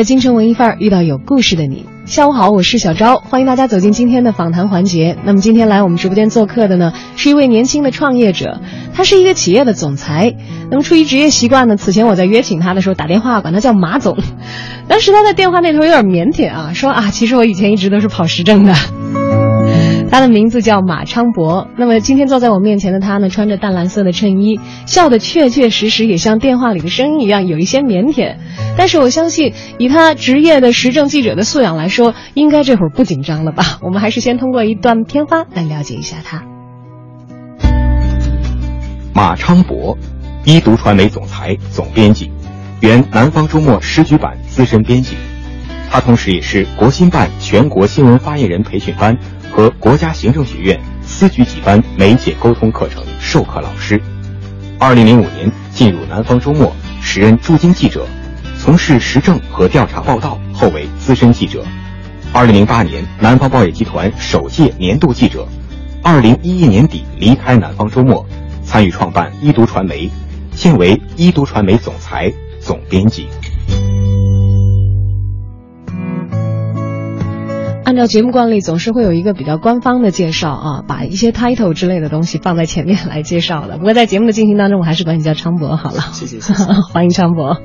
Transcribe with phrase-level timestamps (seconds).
[0.00, 5.14] 在京城文艺范儿遇到有故事的你，下午好，我是小昭，欢迎大家走进今天的访谈环节。
[5.26, 8.62] 那么今天来我们直播间做客的呢，是一位年轻的创业者，
[8.94, 10.34] 他是一个企业的总裁。
[10.70, 14.16] 那么出于职业习惯呢，此前我在约请他的时候打电话管他叫马总，
[14.88, 18.74] 当时他在电话那头有点腼腆啊，说啊，其实我以前一直都是跑时政的。
[20.10, 21.68] 他的名字叫马昌博。
[21.76, 28.36] 那么今天坐在我面前的他呢，穿着淡蓝色的衬衣，笑得确确实实也像电话里的声音一样，有一些腼腆。
[28.76, 33.78] 但是我相信，以他职业的时政记者的素养来说，应该这会儿不紧张了吧？
[33.82, 36.42] 我们还是先通过一段片花来了解一下他。
[39.12, 39.98] 马昌博，
[40.44, 42.30] 一读传媒总裁、总编辑，
[42.80, 45.16] 原南方周末时局版资深编辑。
[45.90, 49.18] 他同时也是国新办全国新闻发言人培训班。
[49.50, 54.00] 和国家行政学院司局级班媒介沟通课程授课老师。
[54.78, 58.06] 二零零五年进入南方周末，时任驻京记者，
[58.58, 61.64] 从事时政和调查报道，后为资深记者。
[62.32, 65.46] 二零零八年，南方报业集团首届年度记者。
[66.02, 68.24] 二零一一年底离开南方周末，
[68.64, 70.08] 参与创办一读传媒，
[70.54, 73.28] 现为一读传媒总裁、总编辑。
[77.90, 83.78] 按照节目惯例，总是会有一个比较官方的介绍啊，把一些 title 之类的东西放在前面来介绍的。
[83.78, 85.98] 不过在节目的进行当中，我还是管你叫昌博好了。
[86.12, 87.56] 谢谢，谢谢， 欢迎昌博。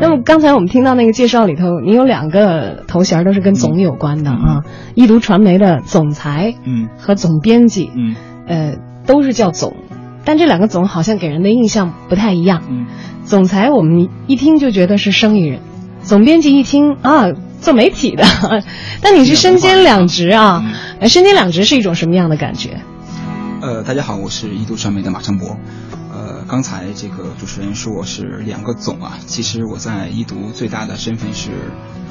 [0.00, 4.62] 那么刚才我们听到那个介绍里头，你有两个头衔都是跟总有关的啊，
[4.94, 8.14] 易读传媒的总裁，嗯，和总编辑，嗯，
[8.46, 8.76] 呃，
[9.08, 9.74] 都是叫总，
[10.24, 12.62] 但这两个总好像给人的印象不太一样。
[12.70, 12.86] 嗯，
[13.24, 15.58] 总裁我们一听就觉得是生意人，
[16.00, 17.30] 总编辑一听啊。
[17.60, 18.24] 做媒体的，
[19.02, 20.62] 但你是身兼两职啊？
[21.02, 22.80] 身兼两职是一种什么样的感觉？
[23.60, 25.56] 呃，大家好，我是一度传媒的马成博。
[26.12, 31.50] 呃，刚才这个主持人说我是两个总啊，其实我在一读最大的身份是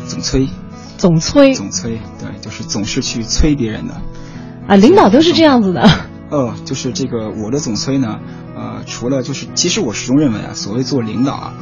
[0.08, 0.48] 总催。
[0.98, 1.54] 总催。
[1.54, 3.96] 总催，对，就是总是去催别人的。
[4.68, 5.90] 啊，领导都是这样子的。
[6.30, 8.20] 呃，就是这个我的总催呢，
[8.56, 11.54] 呃，除了就是，其实我始终认为啊，所谓做领导啊。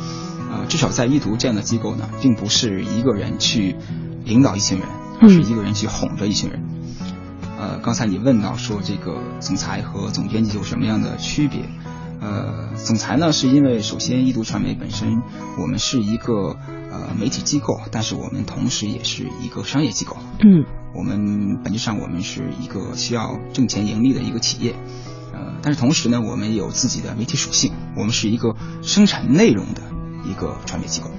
[0.52, 3.76] 呃，至少在一读这样的机构呢，并不是一个人去
[4.24, 4.88] 领导一群人，
[5.22, 6.64] 而是一个人去哄着一群人。
[7.60, 11.62] 呃，刚才你问到说这个总裁和总编辑有什么样的区别？
[12.20, 15.22] 呃，总裁呢，是因为首先一读传媒本身
[15.60, 16.56] 我们是一个
[16.92, 20.18] 呃媒体机构，但是我们同时也是一个商业机构。
[20.40, 20.66] 嗯，
[20.96, 24.76] 我们本质上我们是一个需要挣钱盈利的一个企业。
[25.34, 29.82] 呃，但是同时呢，我们有自己的媒体属性，我们是一个生产内容的。
[30.30, 31.10] 一个传媒机构，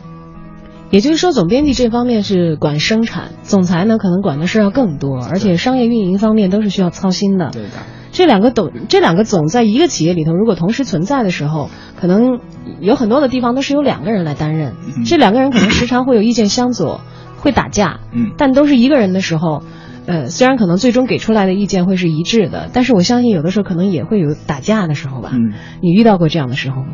[0.90, 7.50] 也就是说，总编辑这方面是管生产，总裁呢可能管的事要更多，而且商业运营方面都是需要操心的。
[7.50, 7.70] 对的，
[8.10, 11.68] 这两个总，这两个总在一个企业里头，如果同时存在的时候，
[12.00, 12.40] 可能
[12.80, 14.74] 有很多的地方都是由两个人来担任。
[15.04, 17.00] 这两个人可能时常会有意见相左，
[17.36, 18.00] 会打架。
[18.12, 19.62] 嗯，但都是一个人的时候，
[20.06, 25.30] 呃，虽然可能最终给出来的意见会是一致的，但是我相信有的时候可能也会有打架的时候吧。
[25.34, 25.52] 嗯，
[25.82, 26.88] 你遇到过这样的时候吗？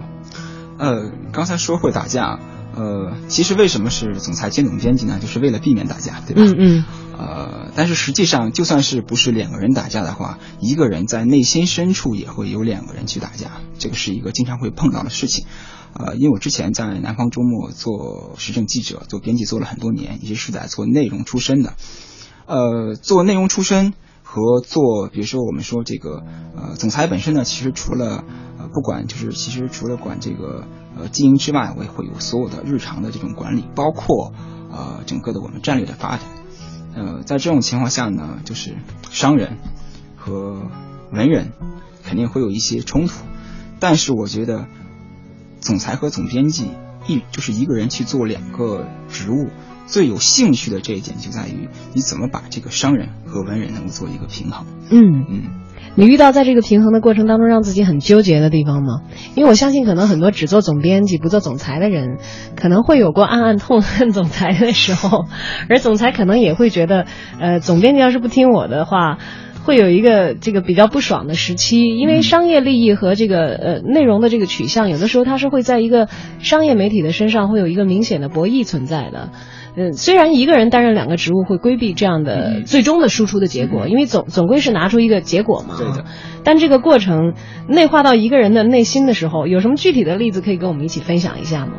[0.78, 2.38] 呃，刚才说会打架，
[2.74, 5.18] 呃，其实为什么是总裁兼总编辑呢？
[5.20, 6.42] 就是为了避免打架，对吧？
[6.42, 6.84] 嗯嗯。
[7.16, 15.46] 呃，但是实际上，就算是不是两个人打架的话，一个人在内心深处也会有两个人去打架，这个是一个经常会碰到的事情。
[15.92, 21.74] 呃，因为我之前在南方周末做时政记者、做编辑做了很多年，也是在做内容出身的。
[22.46, 26.24] 呃，做内容出身和做，比如说我们说这个，
[26.56, 28.24] 呃，总裁本身呢，其实除了。
[28.74, 30.64] 不管就是其实除了管这个
[30.98, 34.32] 呃经营之外，我也会有所有的日常的这种管理，包括
[34.72, 36.20] 呃整个的我们战略的发展。
[36.96, 38.76] 呃，在这种情况下呢，就是
[39.10, 39.58] 商人
[40.16, 40.70] 和
[41.12, 41.52] 文人
[42.02, 43.24] 肯定会有一些冲突，
[43.78, 44.66] 但是我觉得
[45.60, 46.70] 总裁和总编辑
[47.06, 49.50] 一就是一个人去做两个职务，
[49.86, 54.66] 最有兴趣的这一点就在于你怎么把这个商人和文人能够做一个平衡。
[54.90, 55.63] 嗯嗯。
[55.94, 59.02] 你遇到在这个平衡的过程当中让自己很纠结的地方吗？
[59.36, 62.18] 因为我相信，可能很多只做总编辑不做总裁的人，
[62.56, 65.26] 可能会有过暗暗痛恨总裁的时候，
[65.68, 67.06] 而总裁可能也会觉得，
[67.38, 69.18] 呃，总编辑要是不听我的话，
[69.64, 76.08] 会有一个这个比较不爽的时期，因为商业利益和这个呃内容的这个取向，有的时候它是会在一个
[76.40, 79.30] 商业媒体的身上会有一个明显的博弈存在的。
[79.76, 85.76] 嗯，虽然一个人担任两个职务会规避这样的最终的输出的结果，因为总总归是拿出一个结果嘛。
[85.76, 86.04] 对的。
[86.44, 87.34] 但这个过程
[87.68, 91.72] 内化到一个人的内心的时候，有什么具体的例子可以跟我们一起分享一下吗？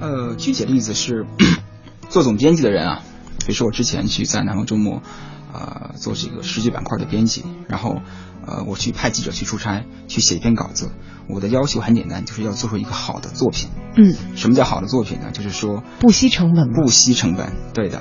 [0.00, 1.26] 呃，具体的例子是
[2.08, 3.02] 做总编辑的人啊，
[3.40, 5.02] 比如说我之前去在南方周末，
[5.52, 8.00] 呃，做这个时局板块的编辑，然后
[8.46, 10.90] 呃，我去派记者去出差，去写一篇稿子。
[11.32, 13.68] 我的要求很简单，就是要做出一个好的作品。
[13.96, 15.30] 嗯，什么叫好的作品呢？
[15.32, 17.98] 就是说不惜成本，不惜成本，对的，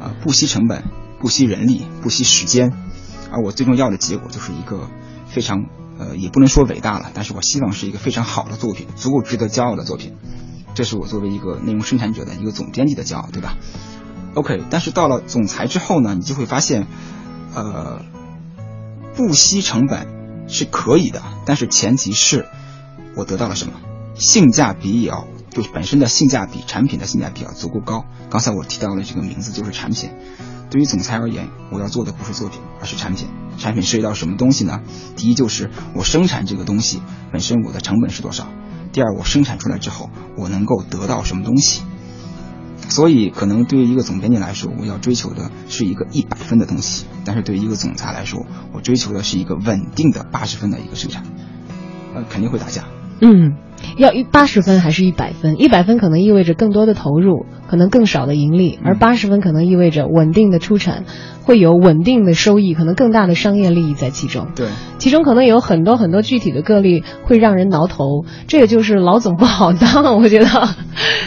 [0.00, 0.84] 啊，不惜成本，
[1.20, 2.72] 不惜人力，不惜时间，
[3.30, 4.88] 而我最终要的结果就是一个
[5.26, 5.66] 非常
[5.98, 10.14] 呃，也不能说伟大了，但是我希望是一个非常好的作品，足够值得骄傲的作品。
[10.74, 13.56] 这是我作为一个内容生产者的一个总编辑的骄傲，对吧
[14.34, 16.86] ？OK，但是到了总裁之后呢，你就会发现，
[17.54, 18.02] 呃，
[19.14, 20.06] 不惜成本
[20.48, 22.46] 是可以的，但是前提是。
[23.16, 23.72] 我得到了什么？
[24.14, 28.04] 性价比也要，就是本身的性价比，产品的性价比要足够高。
[28.30, 30.10] 刚才我提到了这个名字就是产品。
[30.70, 33.28] 对于总裁而言，我要做的不是作品，而是产品。
[33.56, 34.82] 产品涉及到什么东西呢？
[35.16, 37.00] 第一就是我生产这个东西
[37.32, 38.48] 本身我的成本是多少。
[38.92, 41.82] 第二，我生产出来之后我能够得到什么东西。
[42.88, 51.24] 所以，可能对于一个总编辑来说，我要追求的是一个一百分的东西；但是对于一个总裁来说，我追求的是一个稳定的八十分的一个生产。
[52.14, 52.84] 呃，肯定会打架。
[53.20, 53.54] 嗯，
[53.96, 55.60] 要一八十分还是一百分？
[55.60, 61.04] 一百分可能意味着更多的投入，可能更少的盈利；而八十分可能意味着稳定的出产，
[61.44, 64.48] 会有稳定的收益，可能更大的商业利益在其中。
[64.54, 64.68] 对，
[64.98, 70.46] 其中可能有很多很多具体的个例会让人挠头，这也就是老总不好当，我觉得，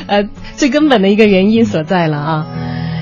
[0.07, 2.47] 呃，最根本的一个原因所在了啊。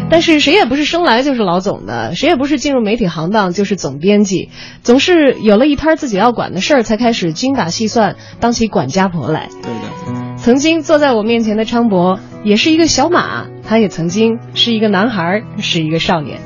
[0.09, 4.49] 但是谁也不是生来就是老总的，谁也不是进入媒体行当就是总编辑，
[4.81, 9.49] 总是有了一摊自己要管的事儿，才开始精打细算，当起管家婆来。
[9.61, 10.37] 对的。
[10.37, 16.39] 曾经坐在我面前的昌博，也是一个小马，他也曾经是一个男孩，是一个少年。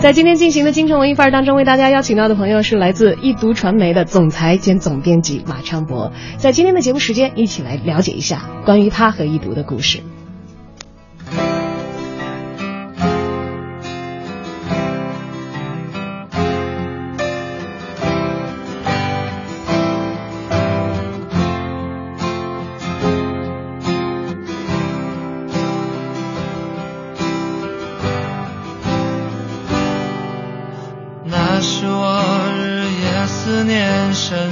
[0.00, 6.12] 在今天进行的京城文艺范儿当中，为大家邀请到的朋友是来自易读传媒的总裁兼总编辑马昌博。
[6.36, 10.00] 在今天的节目时间，一起来了解一下关于他和易读的故事。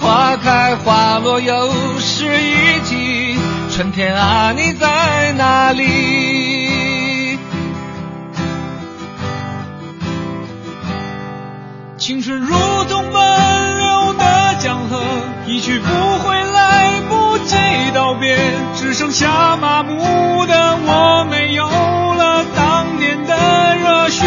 [0.00, 3.38] 花开花落又是一季，
[3.70, 7.38] 春天啊，你在哪里？
[11.98, 12.54] 青春如
[12.84, 15.02] 同奔流的江河，
[15.46, 15.88] 一去不
[16.18, 17.56] 回，来不及
[17.94, 18.38] 道别，
[18.76, 24.24] 只剩下麻木的我，没有了当年的热血。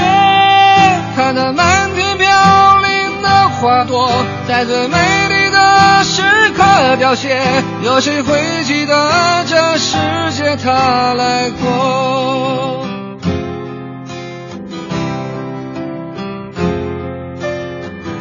[1.16, 4.12] 看那满天飘零的花朵，
[4.48, 4.98] 在最美
[5.30, 5.39] 丽。
[6.10, 6.24] 时
[6.58, 7.40] 刻凋谢，
[7.84, 9.96] 有谁会记得这世
[10.32, 12.88] 界他来过？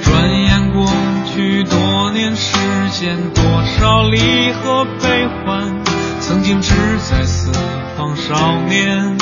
[0.03, 0.87] 转眼过
[1.33, 2.59] 去多年时
[2.93, 3.43] 间，多
[3.81, 5.83] 少离合悲欢，
[6.21, 7.51] 曾经志在四
[7.97, 9.17] 方少年，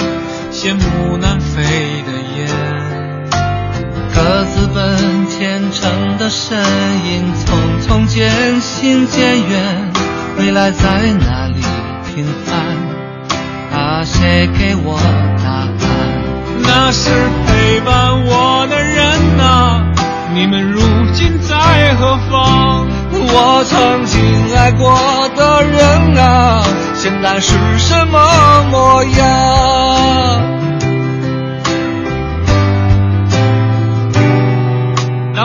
[0.50, 1.62] 羡慕南飞
[2.02, 2.49] 的雁。
[4.12, 6.57] 各自奔前程的身
[7.05, 9.93] 影，匆匆渐行渐远，
[10.38, 11.61] 未来在哪里
[12.07, 12.57] 平凡？
[13.78, 14.99] 啊，谁给我
[15.45, 15.69] 答案？
[16.62, 17.11] 那是
[17.47, 19.85] 陪伴我的人啊，
[20.33, 20.81] 你们如
[21.12, 22.87] 今在何方？
[23.12, 24.99] 我曾经爱过
[25.37, 26.62] 的人啊，
[26.95, 30.46] 现在是什么模样？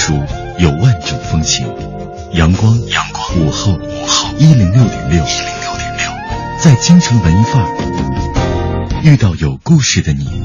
[0.00, 0.26] 成熟
[0.58, 1.66] 有万种风情。
[2.32, 6.10] 阳光，阳光，午后，午后，一零六点六，一零六点六，
[6.62, 10.42] 在京城文艺范儿遇到有故事的你。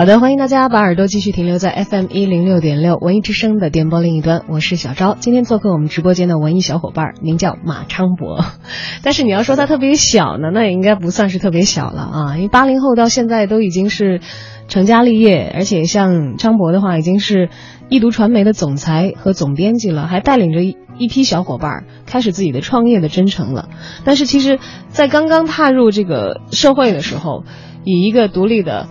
[0.00, 5.14] 好的，欢迎大家把耳朵继续停留在 FM 一零六点六文艺之声的电波另一端，我是小昭。
[5.20, 8.42] 今天做客我们直播间的文艺小伙伴，名叫马昌博。
[9.04, 14.22] 但是你要说他特别小呢，那也应该不算是特别小了啊，因为八零后到现在都已经是
[14.68, 17.50] 成家立业，而且像昌博的话，已经是
[17.90, 23.68] 易读传媒的总裁和总编辑了，还带领着一一批小伙伴开始自己的创业的征程了。
[24.06, 27.44] 但是其实，在刚刚踏入这个社会的时候，
[27.84, 28.88] 以一个独立的。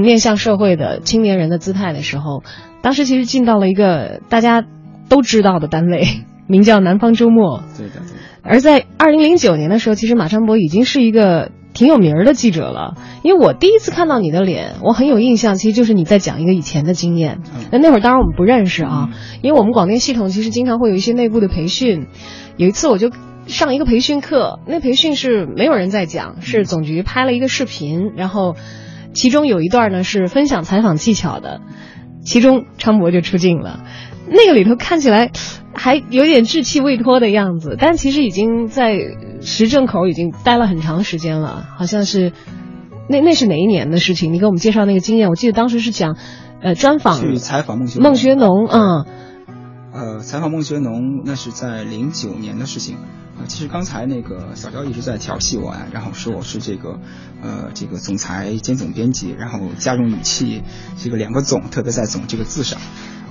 [0.00, 2.42] 面向社会的青年人的姿态的时候，
[2.82, 4.64] 当时其实进到了一个大家
[5.08, 6.06] 都知道的单位，
[6.46, 7.62] 名叫南方周末。
[7.76, 8.06] 对的，对的。
[8.42, 12.94] 而在二零零九年的时候，其实马昌博已经是一个挺有名儿的记者了。
[13.22, 17.40] 因为我第一次看到你的脸，我很有印象，其实就是你在讲一个以前的经验。
[17.72, 19.10] 那那会儿当然我们不认识啊，
[19.42, 22.06] 因为我们广电系统其实经常会有一些内部的培训。
[22.56, 23.10] 有一次我就
[23.48, 28.54] 上一个培训课，那培训是没有人在讲，是总局拍了一个视频，然后。
[29.16, 31.62] 其中有一段呢是分享采访技巧的，
[32.22, 33.82] 其中昌博就出镜了。
[34.28, 35.30] 那个里头看起来
[35.72, 38.98] 还有点稚气未脱的样子，但其实已经在
[39.40, 41.64] 时政口已经待了很长时间了。
[41.78, 42.32] 好像是
[43.08, 44.32] 那那是哪一年的事情？
[44.34, 45.30] 你给我们介绍那个经验。
[45.30, 46.16] 我记得当时是讲，
[46.60, 49.06] 呃，专访去采访孟学孟学农啊。
[49.96, 52.96] 呃，采访孟学农那是在零九年的事情。
[53.38, 56.98] 啊，其实刚才那个小昭一直在调戏我呀，然后说我是这个，
[57.42, 60.62] 呃，这个总裁兼总编辑，然后加重语气，
[60.98, 62.80] 这个两个总，特别在“总”这个字上，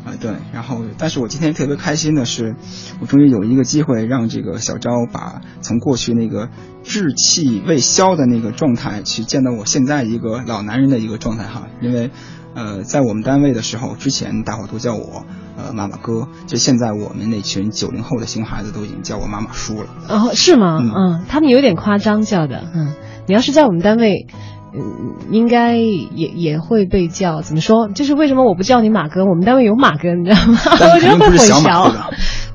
[0.06, 2.56] 啊，对，然后，但是我今天特别开心的是，
[3.02, 6.50] 我终于有一个机会让这个小昭把从过去那个
[6.84, 12.12] 稚气未消的那个状态，去见到我现在一个老男人的一个状态哈，因为，
[12.54, 15.26] 呃，在我们单位的时候，之前大伙都叫我。
[15.58, 19.88] 呃，妈妈哥，就现在我们那群九零后的熊孩子都已经叫我妈妈叔了。
[20.10, 20.80] 哦，是吗？
[20.82, 22.64] 嗯，嗯他们有点夸张叫的。
[22.76, 22.94] 嗯，
[23.28, 24.28] 你要是在我们单位，
[24.74, 27.42] 嗯，应该也也会被叫。
[27.42, 27.88] 怎么说？
[27.88, 29.24] 就是为什么我不叫你马哥？
[29.24, 30.60] 我们单位有马哥，你知道吗？
[30.94, 31.92] 我觉得会混淆。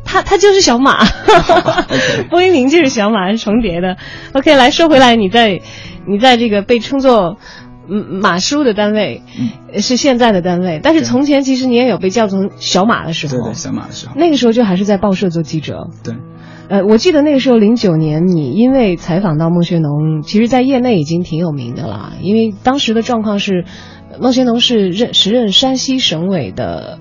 [0.05, 1.05] 他他就是小马，
[2.31, 3.97] 波音林就是小马，是重叠的。
[4.33, 5.63] OK，来说回来，你在
[6.07, 7.39] 你在这个被称作。
[7.91, 9.83] 嗯马叔的单位，嗯。
[9.83, 15.89] 是现在的单位，但是从前其实你也有被叫成小马的时候，对对，小马的时候，那个时候就还是在报社做记者。
[16.03, 16.15] 对，
[16.69, 22.15] 呃，我记得那个时候零九年，你因为采访到孟学农，其实，在业内已经挺有名的了。
[22.21, 23.65] 因为当时的状况是，
[24.13, 26.99] 呃孟学农是任时任山西省委的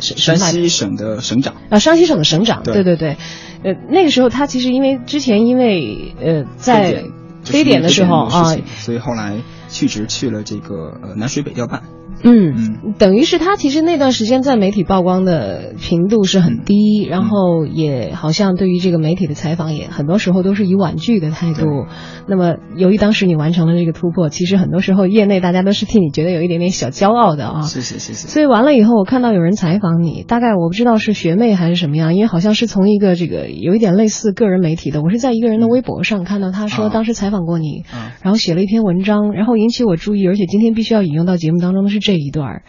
[0.00, 2.74] 省山省西省的省长，啊，山西省的省长，对。
[2.74, 3.16] 对对对，
[3.64, 7.04] 呃，那个时候他其实因为之前因为呃在
[7.42, 8.54] 非典的时候啊。
[8.76, 9.36] 所以后来
[9.72, 11.82] 去职去了这个呃南水北调办，
[12.22, 21.86] 嗯，嗯等于是他其实那段时间在媒体曝光的频度是很低，然后也好像对于这个媒体的采访也很多时候都是以婉拒的态度。
[22.28, 27.62] 那么由于当时你完成了这个突破，其实很多时候业内大家都是替你觉得有一点点小骄傲的啊。
[27.62, 28.28] 谢谢谢谢。
[28.28, 42.62] 所以完了以后，我看到有人采访你，大概我不知道是学妹还是什么样，因为好像是从一个这个有一点类似个人媒体的，我是在一个人的微博上看到他说啊当时采访过你，啊然后写了一篇文章，然后引起我注意，而且今天必须要引用到节目当中的是这一段儿。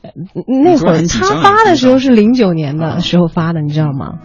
[0.00, 0.10] 呃
[0.46, 4.20] 那会儿他发的时候是零九年的时候发的，你知道吗？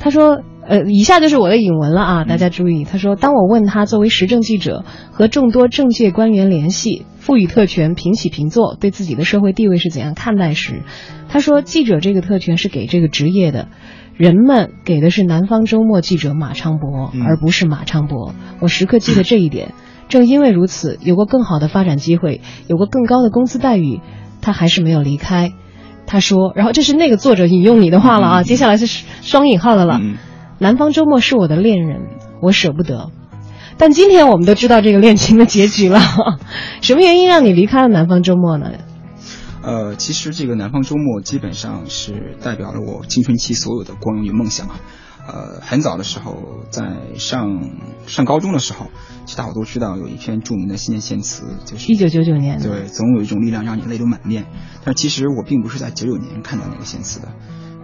[0.00, 2.84] 他说，呃，以下就是我的引文了啊，大家注意。
[2.84, 10.82] 他说，当我问他作为时政记者和众多政界官员联系，赋予特权，平起平坐，对自己的社会地位是怎样看待时，
[11.28, 13.68] 他说，记者这个特权是给这个职业的。
[14.16, 18.34] 人们给的是南方周末记者马昌博，嗯而不是马昌博。
[18.60, 19.74] 我时刻记得这一点。
[20.08, 24.00] 正因为如此，有过更好的发展机会，有过更高的工资待遇，
[24.40, 25.52] 他还是没有离开。
[26.06, 28.86] 他说，然后这是那个作者引用你的话了啊，嗯接下来是
[29.22, 29.98] 双引号的了。
[30.00, 30.16] 嗯
[30.60, 32.00] 南方周末是我的恋人，
[32.42, 33.10] 我舍不得。
[33.76, 36.00] 但今天我们都知道这个恋情的结局了，
[36.80, 38.72] 什么原因让你离开了南方周末呢？
[39.62, 44.80] 呃，其实这个南方周末基本上是代表了我青春期所有的光荣与梦想啊。
[45.28, 47.70] 呃，很早的时候，在上
[48.06, 48.86] 上高中的时候，
[49.26, 54.46] 其实大伙都知道有一篇著名的新年献词，就是一九九九年，对，总有一种力量让你泪流满面。
[54.84, 57.28] 但其实我并不是在九九年看到那个献词的，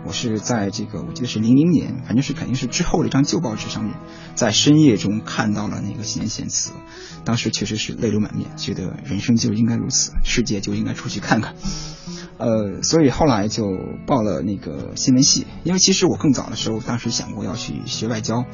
[0.06, 3.94] 我是在这个我记得是零零年，反正是肯定是之后的一张旧报纸上面，
[4.34, 6.72] 在深夜中看到了那个新年献词，
[7.26, 11.54] 当时确实是泪流满面，觉得人生就应该如此，世界就应该出去看看。
[12.36, 18.44] 呃，所以后来就报了那个新闻系，因为其实我更早的时候，当时想过要去学外交，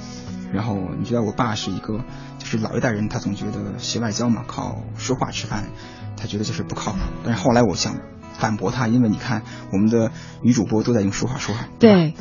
[0.52, 2.04] 然后你知道我爸是一个
[2.38, 5.64] 就是老一代人，他总觉得学外交嘛，靠说话吃饭，
[6.16, 6.98] 他觉得就是不靠谱。
[7.24, 7.96] 但是后来我想
[8.38, 10.12] 反驳他，因为你看我们的
[10.42, 12.14] 女主播都在用说话说话，对对，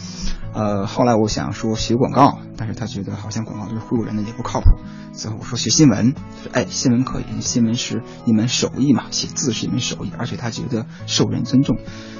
[0.54, 4.68] 呃，后来我想说学广告，但是他觉得好像广告都是忽悠人的，也不靠谱。
[5.14, 11.78] 最后我说学新闻，说哎，新闻可以，新闻是一门手艺嘛，写字是一门手艺，而且他觉得受人尊重。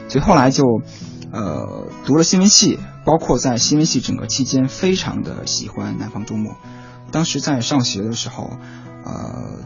[0.10, 0.64] 所以后来就，
[1.32, 6.56] 呃，读了新闻系，包括在新闻系整个期间，非常的喜欢南方周末。
[7.12, 8.52] 当时在上学的时候，
[9.06, 9.60] 呃，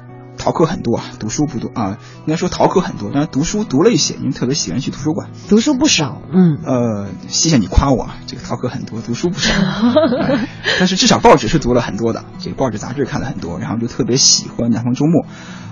[0.43, 5.29] 逃课很多啊，读书不多啊，应该说逃课很多，但是读书读了一些，因为特别喜欢去图书馆。
[5.47, 15.25] 读书不少，嗯，呃，谢谢你夸我，啊，这个逃课很多，读书不少，哎但是至少报纸是读了很多的，这个报纸杂志看了很多，然后就特别喜欢南方周末，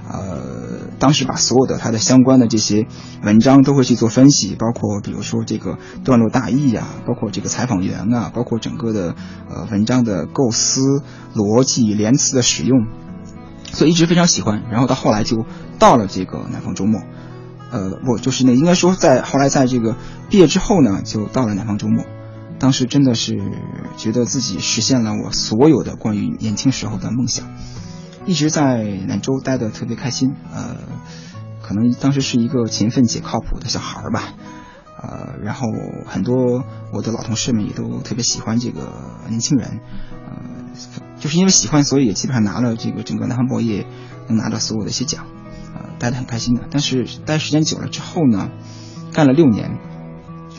[0.10, 2.88] 呃，当时把所有的它的相关的这些
[3.24, 9.16] 文章都会去做分析，包括比如说这个段落大意呀、包括这个采访员啊，包括整个的
[9.50, 11.04] 呃文章的构思、
[11.36, 12.88] 逻辑、连词的使用，
[13.72, 14.64] 所以一直非常喜欢。
[14.70, 15.46] 然后到后来就
[15.80, 17.02] 到了这个南方周末，
[17.72, 19.96] 呃，我就是那应该说在后来在这个
[20.30, 22.06] 毕业之后呢，就到了南方周末。
[22.60, 23.40] 当时真的是
[23.98, 27.48] 觉得自己实现了我所有的关于年轻时候的梦想，
[28.28, 30.36] 一直在兰州待得特别开心。
[30.54, 30.78] 呃，
[31.64, 34.36] 可能当时是一个勤奋且靠谱的小孩儿吧。
[35.02, 35.66] 呃，然后
[36.06, 38.94] 很多我的老同事们也都特别喜欢这个
[39.28, 39.80] 年轻人，
[40.28, 40.36] 呃，
[41.22, 43.86] 就是因为喜欢，所以也基本上拿了这个整个南方报业
[44.28, 45.26] 能拿到所有的一些奖，
[45.74, 46.64] 呃，待得很开心的。
[46.70, 48.50] 但是待时间久了之后呢，
[49.14, 49.78] 干了六年，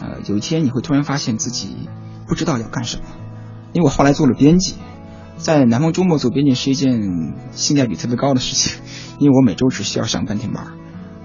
[0.00, 1.88] 呃，有一天你会突然发现自己
[2.28, 3.02] 不知道要干什么，
[3.72, 4.76] 因为我后来做了编辑，
[5.36, 8.80] 在南方周末做编辑是一件性价比特别高的事情，
[9.18, 10.72] 因为我每周只需要上半天班儿，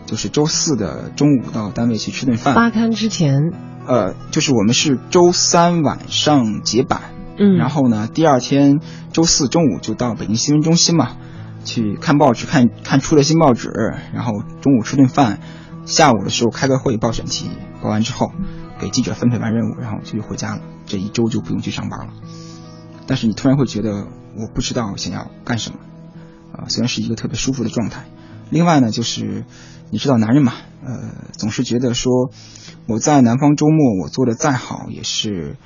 [0.08, 3.54] 就是周四的中午到单位去吃顿饭，发刊之前，
[3.86, 7.02] 呃，就是我们是周三晚上结版，
[7.38, 8.80] 嗯，然后呢，第二天
[9.13, 11.17] 周四中午就到北京新闻中心嘛，
[11.63, 13.69] 去看报纸，看看出了新报纸，
[14.13, 15.39] 然后中午吃顿饭，
[15.86, 17.50] 下午的时候开个会报选题，
[17.82, 18.32] 报完之后
[18.80, 22.13] 给记者分配完任务，然后就回家了，这一周就不用去上班了。
[23.06, 25.80] 但是你突然会觉得我不知道想要干什么，
[26.54, 28.06] 啊、虽然是一个特别舒服的状态。
[28.50, 29.45] 另外呢，就是
[29.91, 32.32] 你知道男人嘛，呃，总是觉得说
[32.88, 35.58] 我在南方周末我做的再好，也是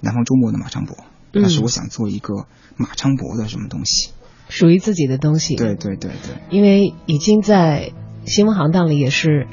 [0.00, 0.96] 南方周末的马昌博，
[1.32, 4.10] 但是我想做一个马昌博的什么东西。
[4.48, 5.54] 属于自己的东西。
[5.54, 7.92] 对对对对，因为已经在
[8.26, 9.46] 新闻行当里也是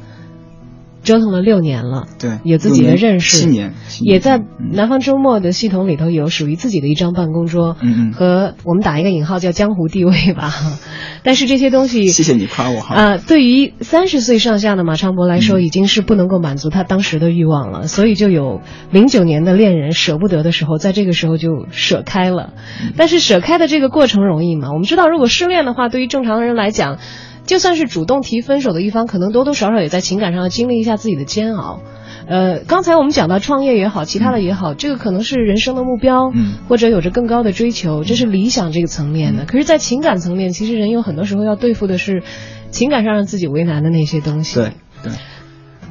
[1.08, 4.42] 折腾了六年了，对，有自己的认识，七年，也在
[4.74, 10.54] 南方周末的系统里头有属于自己的一张办公桌，嗯嗯，和我们打一个引号叫江湖地位吧。
[11.24, 12.96] 但是这些东西，谢谢你夸我哈。
[12.96, 18.60] 啊，对于三十岁上下的马昌博来说，已经是不能够满足他当时的欲望了，所以就有
[18.92, 22.52] 零九年的恋人舍不得的时候，在这个时候就舍开了。
[22.98, 24.74] 但是舍开的这个过程容易吗？
[24.74, 26.98] 我们知道，如果失恋的话，对于正常的人来讲。
[27.48, 31.80] 就算是主动提分手的一方，可能多多少少也在情感上要经历一下自己的煎熬。
[32.28, 39.46] 呃，刚才我们讲到创业也好，其他的也好，这个可能是人生的目标，嗯，或者有着更高的追求，这是理想这个层面的。
[39.46, 42.24] 可是，在情感层面，其实人有很多时候要对付的是
[42.70, 44.56] 情感上让自己为难的那些东西。
[44.56, 44.72] 对
[45.04, 45.14] 对，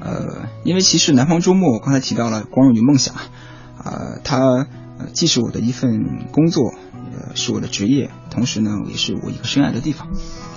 [0.03, 4.67] 呃，因为其实南方周末我刚才提到了光荣与梦想，啊，它
[4.99, 10.09] 呃既是我的一份工作，呃，是我的职业，同时呢，也是我一个深爱的地方。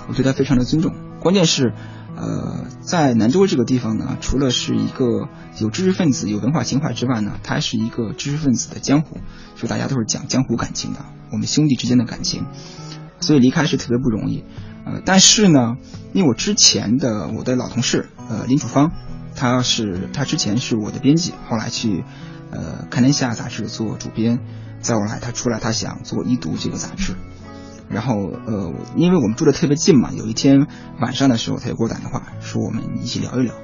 [0.08, 1.72] 我对他非常的尊重，关键是，
[2.16, 5.28] 呃，在南州这个地方呢，除了是一个
[5.60, 9.18] 有知识分子、有文化情怀之外呢，它还是一个知识分子的江湖，
[9.56, 12.46] 就大家都是讲江湖感情的，我们兄弟之间的感情，
[13.20, 14.44] 所以离开是特别不容易。
[14.84, 15.76] 呃，但是呢，
[16.12, 18.90] 因为我之前的我的老同事，呃，林楚芳，
[19.40, 22.04] 他是他之前是我的编辑，后来去
[22.50, 24.38] 呃《看天下》杂志做主编，
[24.82, 27.14] 再后来他出来，他想做一读这个杂志。
[27.88, 30.66] 然后，呃，因为我们住的特别近嘛，有一天
[31.00, 33.54] 晚上的时候，他就给我打电话，说我们一起聊一聊，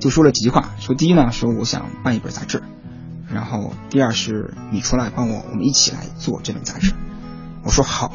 [0.00, 0.70] 就说了几句话。
[0.80, 2.64] 说第一呢，说我想办一本杂志，
[3.32, 6.92] 然后第二是你出来帮我，我们一起来做这本杂志。
[7.62, 8.12] 我说好，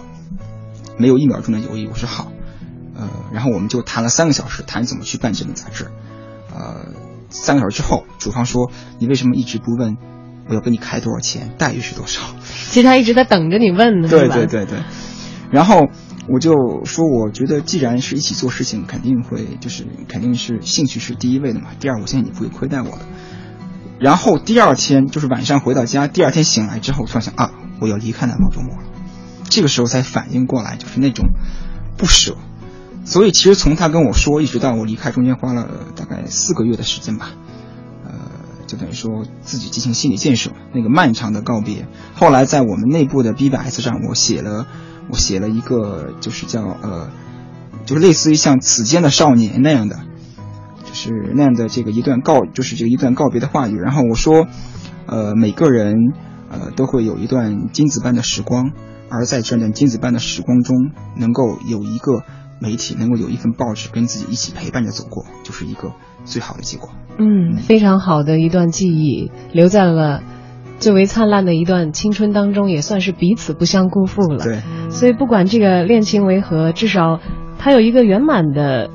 [0.97, 2.33] 没有一秒钟的犹豫，我说好。
[2.95, 5.89] 呃，然后我们就谈了三个小时，谈怎么去办这本杂志。
[6.53, 6.85] 呃，
[7.29, 9.97] 三个小时之后，主方说你为什么一直不问
[10.47, 12.21] 我要给你开多少钱，待遇是多少？
[12.69, 14.79] 其实他一直在等着你问呢，对对对对。
[15.51, 15.87] 然后
[16.29, 16.53] 我就
[16.85, 21.69] 说，我觉得既然是一起做事情，肯定会就是肯定是兴趣是第一位的嘛。
[21.79, 23.05] 第二，我相信你不会亏待我的。
[23.99, 28.83] 然后第二天就是晚上回到家，第二天醒来之后，突然想啊，我要离开南方周末了。
[29.49, 31.25] 这个时候才反应过来，就是那种
[31.97, 32.37] 不舍。
[33.05, 37.31] 所以其实从他跟我说一直到我离开，中间花了大概四个月的时间吧。
[38.05, 38.13] 呃，
[38.67, 41.87] 就等于说自己进行心理建设，那个漫长的告别。
[42.15, 44.67] 后来在我们内部的 BBS 上，我写了。
[45.09, 47.09] 我写了一个，就是叫呃，
[47.85, 49.99] 就是类似于像此间的少年那样的，
[50.85, 53.75] 就是那样的这个一段告，就是这一段告别的话语。
[53.75, 54.47] 然后我说，
[55.07, 55.95] 呃，每个人
[56.49, 58.71] 呃都会有一段金子般的时光，
[59.09, 60.77] 而在这段金子般的时光中，
[61.17, 62.23] 能够有一个
[62.61, 65.93] 媒体，能够有一份报纸跟自己一起陪伴着走过，就是一个
[66.23, 66.91] 最好的结果。
[67.17, 70.21] 嗯，非常好的一段记忆留在了。
[70.79, 74.43] 最为灿烂的一段青春当中，也算是彼此不相辜负了。
[74.43, 77.19] 对，所以不管这个恋情为何，至少
[77.59, 78.89] 他有一个圆满的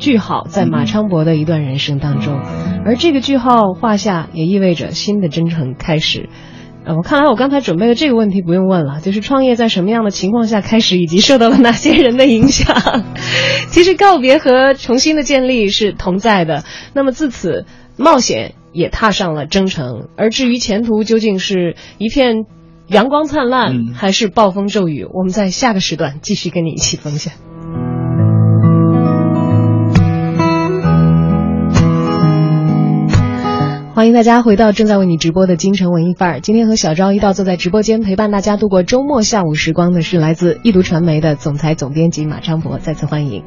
[0.00, 2.40] 句号在马昌博的一段人生当中，
[2.84, 6.28] 而这个句号画下，也意味着新的征程开始。
[6.88, 13.04] 呃，我看来我刚才准备的这个问题不用问了，就是创业在什么样的情况下开始，以及受到了哪些人的影响。
[13.68, 16.64] 其实告别和重新的建立是同在的。
[16.94, 17.66] 那么自此，
[17.98, 18.54] 冒险。
[18.70, 22.44] 也踏上了征程，而至于前途究竟是一片
[22.86, 27.32] 阳光灿烂，还是暴风骤雨，我们在下个时段继续跟你一起分享。
[33.98, 36.40] 欢迎大家回到正在为你直播的京城文艺范儿。
[36.40, 43.42] 今天和小昭一道坐在直播间陪伴大家度过周末下午时光的是来自易读传媒的总裁总编辑马昌博，再次欢迎。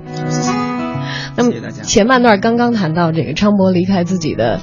[1.38, 4.60] 那么前半段刚刚谈到这个昌博离开自己的。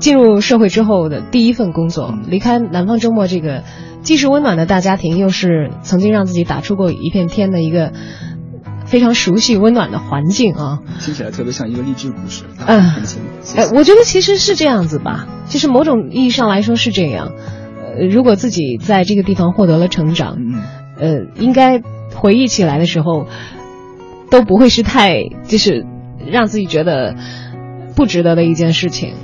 [0.00, 3.64] 进入社会之后的第一份工作，离开南方周末这个
[4.00, 7.92] 既是温暖的大家庭，又是曾经让自己打出过一片天的一个
[8.90, 12.44] 非常熟悉温暖的环境啊，听起来特别像一个励志故事。
[12.66, 12.90] 嗯，
[13.56, 17.32] 哎，我觉得其实是这样子吧，就是某种意义上来说是这样。
[17.78, 20.62] 呃，如果自己在这个地方获得了成长，嗯
[20.98, 21.80] 呃，应该
[22.14, 23.26] 回忆起来的时候，
[24.28, 25.86] 都不会是太就是
[26.26, 27.14] 让自己觉得
[27.94, 29.14] 不值得的一件事情。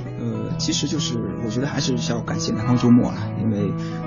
[0.59, 1.13] 其实就是，
[1.45, 4.06] 我觉得还是要感谢南方周末了，因为，呃，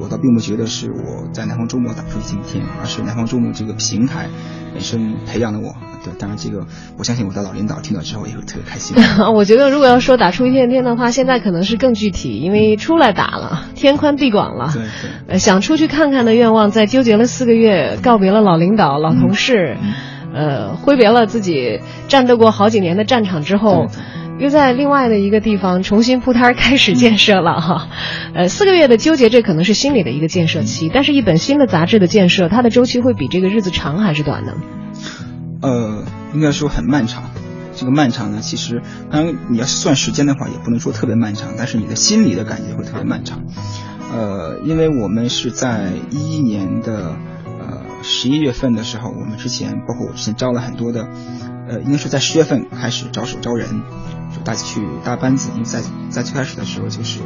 [0.00, 4.28] 我倒并不觉得是我在南方周末打出一片天，而是南方周末这个平台
[4.72, 5.74] 本身培养了我。
[6.04, 8.96] 对，当然这个我相信我的老领导听到之后也会特别开心。
[9.34, 14.70] 我觉得如果要说打出一片天的话，现在可能是更具体，因为出来打了，天宽地广了。
[14.72, 14.82] 对
[15.26, 15.38] 对。
[15.38, 19.76] 想出去看看的愿望，在纠结了四个月，告别了老领导、老同事，
[20.32, 23.86] 呃，挥别了自己战斗过好几年的战场之后。
[24.38, 27.88] 又在另外的一个地方重新铺摊开始建设了哈，
[28.34, 30.90] 呃，四个月的纠结，这可能是心理的一个建设期。
[30.92, 34.52] 但是，一本新的杂志的建设，它的周期会比这个日子长还是短呢？
[35.60, 37.24] 呃，应该说很漫长。
[37.74, 43.42] 这个漫长呢，其实当然你要算时间的话，也不能说特别漫长，但是你的心里的感觉会特别漫长。
[44.12, 51.08] 呃，因为我们是在一一年的呃十一月份的时候，我们之前包括我之前招了很多的，
[51.68, 53.68] 呃，应该是在十月份开始着手招人，
[54.34, 55.50] 就大家去搭班子。
[55.54, 57.20] 因为在在最开始的时候，就是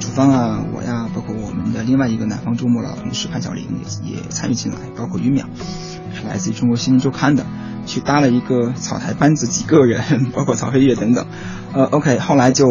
[0.00, 3.66] 楚芳啊，我呀，包括我们的另外一个南方周末老同事潘晓玲
[4.04, 5.44] 也也参与进来，包括于淼，
[6.14, 7.44] 是来自于中国新闻周刊的，
[7.86, 11.26] 去搭了一个草台班子，几个人， 包括曹飞跃等等。
[11.72, 12.66] 呃，OK，后来就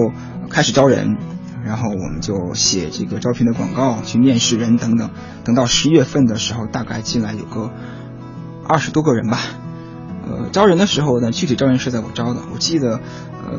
[0.49, 1.17] 开始招人。
[1.63, 5.11] 然后我们就写这个招聘的广告，去面试人等等。
[5.43, 7.69] 等到十一月份的时候，大概进来有个
[8.67, 9.37] 二十多个人吧。
[10.27, 12.41] 呃，招人的时候呢，具体招人是在我招的。
[12.53, 12.99] 我记得，
[13.45, 13.57] 呃，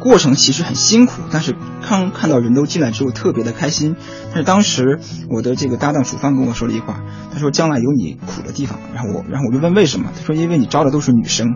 [0.00, 1.54] 过程其实很辛苦，但是
[1.86, 3.96] 看看到人都进来之后特别的开心。
[4.30, 4.98] 但是当时
[5.30, 7.00] 我的这个搭档楚方跟我说了一句话，
[7.32, 8.78] 他说将来有你苦的地方。
[8.94, 10.10] 然后我，然后我就问为什么？
[10.18, 11.46] 他说因为你招的都是女生。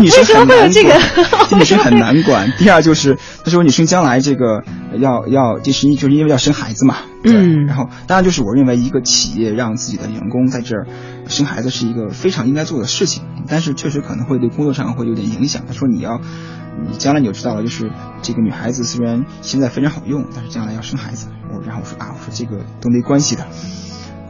[0.00, 1.00] 女生很难管，
[1.58, 2.52] 女生很难管。
[2.58, 4.62] 第二就是他说女生将来这个
[4.98, 6.96] 要要就是就是因为要生孩子嘛。
[7.24, 7.66] 嗯。
[7.66, 10.86] 然后当然就是我认为一个企业让自己的员工在这儿
[11.28, 15.62] 生孩子是一个非常应该做的事情，但是确实可能会对工作上会有点影响。
[15.66, 16.20] 他说你要
[16.88, 17.90] 你将来你就知道了，就是
[18.22, 21.28] 这个女孩子虽然现在非常好用，但是将来要生孩子。
[21.52, 23.46] 我然后我说啊，我说这个都没关系的。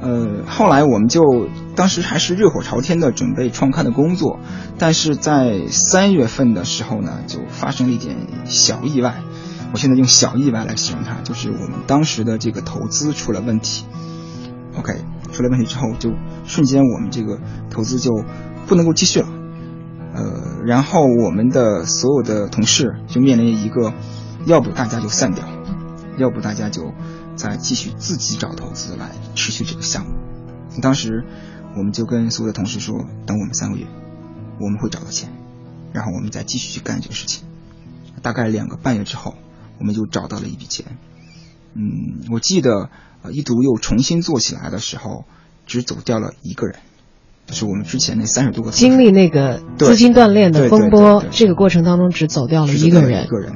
[0.00, 1.22] 呃，后来我们就
[1.76, 4.40] 当时还是热火朝天的准备创刊的工作，
[4.76, 9.22] 但是在三月份的时候呢，就发生了一点小意外。
[9.72, 13.86] 我现在用小意外来形容它，就是我们当时的这个投资出了问题。
[14.76, 14.92] OK，
[15.32, 16.10] 出了问题之后，就
[16.44, 17.38] 瞬间我们这个
[17.70, 18.10] 投资就
[18.66, 19.28] 不能够继续了。
[20.14, 23.92] 呃，然后我们的所有的同事就面临一个，
[24.46, 25.46] 要不大家就散掉，
[26.18, 26.92] 要不大家就。
[27.34, 30.12] 再继续自己找投资来持续这个项目。
[30.82, 31.24] 当时
[31.74, 33.86] 我们就跟所有的同事说，等我们三个月，
[34.60, 35.30] 我们会找到钱，
[35.94, 37.44] 然后我们再继续去干这个事情。
[38.20, 39.34] 大概两个半月之后，
[39.80, 40.98] 我们就找到了一笔钱。
[41.72, 42.90] 嗯，我记得
[43.32, 45.24] 一读又重新做起来的时候，
[45.66, 46.80] 只走掉了一个人，
[47.46, 53.24] 就是我们之前那三十多个经历那个资金断裂的风波，这个过程当中只走掉了一个人。
[53.24, 53.54] 一个人。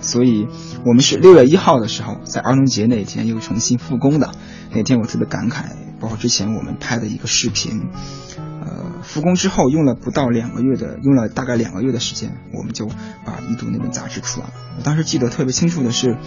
[0.00, 0.46] 所以，
[0.84, 4.32] 我们是六月一号的时候，在儿童节那天又重新复工的。
[4.70, 5.64] 那天我特别感慨，
[5.98, 7.88] 包括之前我们拍的一个视频，
[8.36, 12.86] 呃，复工之后用了不到两个月的，用了大概两个月的时间，我们就
[13.24, 14.52] 把一读那本杂志出来了。
[14.76, 16.18] 我当时记得特别清楚的是，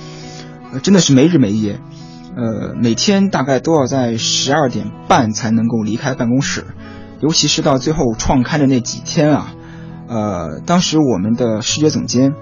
[0.73, 1.79] 呃，真的是没日没夜，
[2.37, 6.65] 呃，每天大概都要在十二点半才能够离开办公室，
[7.19, 9.55] 尤其是到最后创刊的那几天啊，
[10.07, 12.33] 呃，当时我们的视觉总监。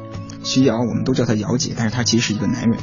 [0.44, 2.78] 徐瑶，我们都叫他瑶姐，但是他其实是一个男人。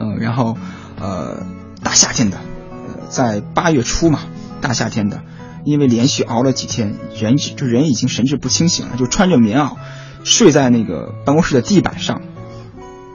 [0.00, 0.56] 呃，然后，
[1.00, 1.46] 呃，
[1.84, 4.18] 大夏天的，呃，在八月初嘛，
[4.60, 5.22] 大夏天的，
[5.64, 9.76] 因为连续熬了几天，人就人已经神志不清醒了，就穿着棉袄
[10.24, 12.22] 睡在那个办公室的地板上，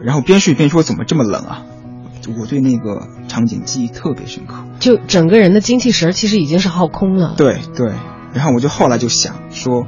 [0.01, 1.65] 然后边睡边说：“怎么这么冷啊？”
[2.39, 7.35] 我对那个场景记忆特别深刻，就整个人的精气神其实已经是耗空了。
[7.37, 7.93] 对对，
[8.33, 9.85] 然后我就后来就想说。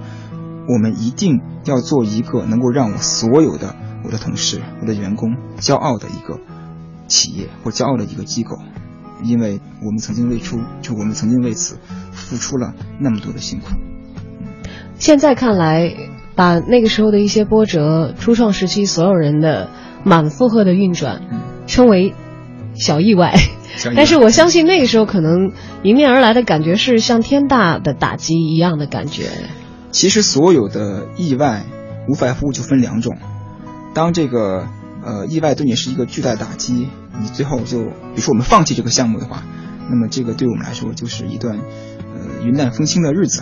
[0.72, 3.76] 我们一定要做一个能够让我所有的
[4.06, 6.40] 我的同事、我的员工骄傲的一个
[7.08, 8.60] 企业或骄傲的一个机构，
[9.24, 11.80] 因为我们曾经为出，就我们曾经为此
[12.12, 13.70] 付出了那么多的辛苦。
[15.00, 15.92] 现在看来，
[16.36, 19.72] 把那个时候的一些波折、初创时期所有人的
[20.04, 21.24] 满负荷的运转，
[21.66, 22.14] 称为
[22.80, 23.36] 小意外，
[23.96, 25.52] 但是我相信那个时候可能
[25.84, 29.30] 迎面而来的感觉是像天大的打击一样的感觉。
[29.92, 31.64] 其实所有的意外，
[32.08, 33.18] 无外乎就分两种。
[33.94, 34.68] 当这个
[35.04, 36.88] 呃意外对你是一个巨大的打击，
[37.20, 39.44] 你最后就，比如说我们放弃这个项目的话，
[39.90, 43.42] 那么这个对我们来说就是一段呃云淡风轻的日子。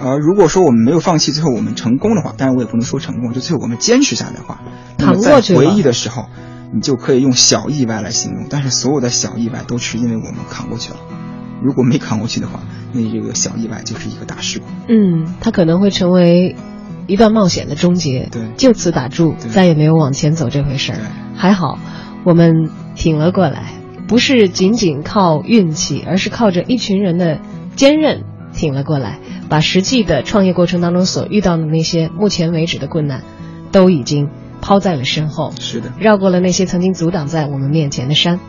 [0.00, 4.60] 而如果说我们没有放弃，最后我们成功的话，当然我也不能说成功，就最后我们坚持下来的话，
[4.98, 6.26] 那么在回忆的时候，
[6.72, 8.46] 你就可以用小意外来形容。
[8.48, 10.98] 但是所有的小意外都是因为我们扛过去了，
[11.62, 12.60] 如果没扛过去的话。
[12.94, 14.66] 那这个小意外就是一个大事故。
[14.86, 16.54] 嗯，它可能会成为
[17.06, 18.28] 一段冒险的终结。
[18.30, 20.98] 对，就此打住，再也没有往前走这回事儿。
[21.34, 21.78] 还好，
[22.22, 23.72] 我们挺了过来，
[24.06, 27.40] 不是仅仅靠运气，而是靠着一群人的
[27.76, 33.22] 坚韧挺了过来，把实际的创业过程当中所遇到的那些目前为止的困难，
[33.70, 34.28] 都已经
[34.62, 35.52] 抛在了身后。
[35.60, 38.40] 是的，绕过了那些曾经阻挡在我们面前的山。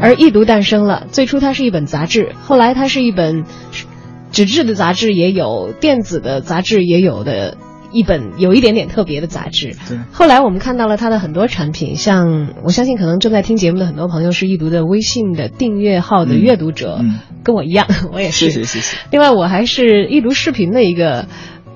[0.00, 1.06] 而易读诞生了。
[1.10, 3.44] 最初它是一本杂志，后来它是一本
[4.32, 7.56] 纸质的杂志，也有电子的杂志，也有的
[7.90, 9.74] 一本有一点点特别的杂志。
[9.88, 9.98] 对。
[10.12, 18.50] 后来我们看到了它的很多产品，像我相信可能正在听节目的很多朋友是易读的微信的订阅号的阅读者，嗯，跟我一样， 我也是。
[18.50, 18.98] 谢谢谢谢。
[19.10, 21.28] 另外，我还是易读视频的一个，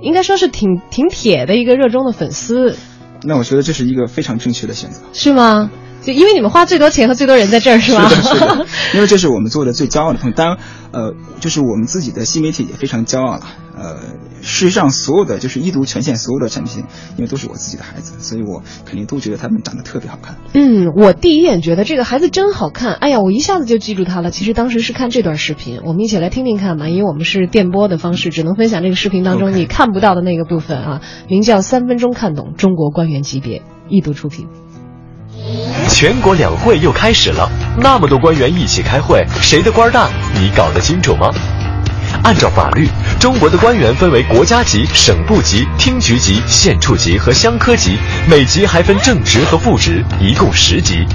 [0.02, 2.76] 应该说是挺挺铁的一个热衷的粉丝。
[3.22, 5.00] 那我觉得这是一个非常正确的选择。
[5.12, 5.70] 是吗？
[6.08, 8.08] 就因为你们花最多钱和最多人在这儿，是吗？
[8.08, 8.66] 是的，是的。
[8.94, 10.34] 因为这是我们做的最骄傲的东西。
[10.34, 10.56] 当然，
[10.90, 13.42] 呃，就是我们自己的新媒体也非常骄傲了。
[13.76, 13.96] 呃，
[14.40, 16.84] 事实上，所有的就是一读全线所有的产品，
[17.18, 20.36] 因为都是我自己的孩子，所以我肯定都觉得他们长得特别好看。
[20.54, 22.94] 嗯，我第一眼觉得这个孩子真好看。
[22.94, 24.30] 哎呀，我一下子就记住他了。
[24.30, 31.02] 其实当时是看这段视频，我们一起来听听看吧，因为我们是电波的方式，只能分享这个视频当中你看不到的那个部分啊。
[31.28, 33.58] 名叫《三分钟看懂中国官员级别》，
[33.90, 34.48] 一读出品。
[35.88, 40.08] 全国两会又开始了，那么多官员一起开会，谁的官大？
[40.34, 41.30] 你搞得清楚吗？
[42.22, 47.96] 按照法律，中国的官员分为国家级、省部级、厅局级、县处级和乡科级，
[48.28, 51.06] 每级还分正职和副职，一共十级。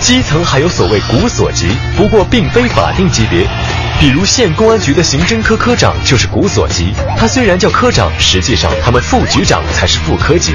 [0.00, 3.46] 基层还有所谓股所级，不过并非法定级别。
[4.00, 10.54] 比如县公安局的刑侦科科长就是股所级，他虽然叫科长，实际上他们副局长才是副科级。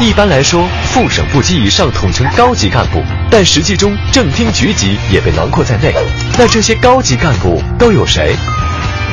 [0.00, 5.94] 一般来说，副省部级以上统称高级干部，但实际中正厅局级也被囊括在内。
[6.36, 8.34] 那这些高级干部都有谁？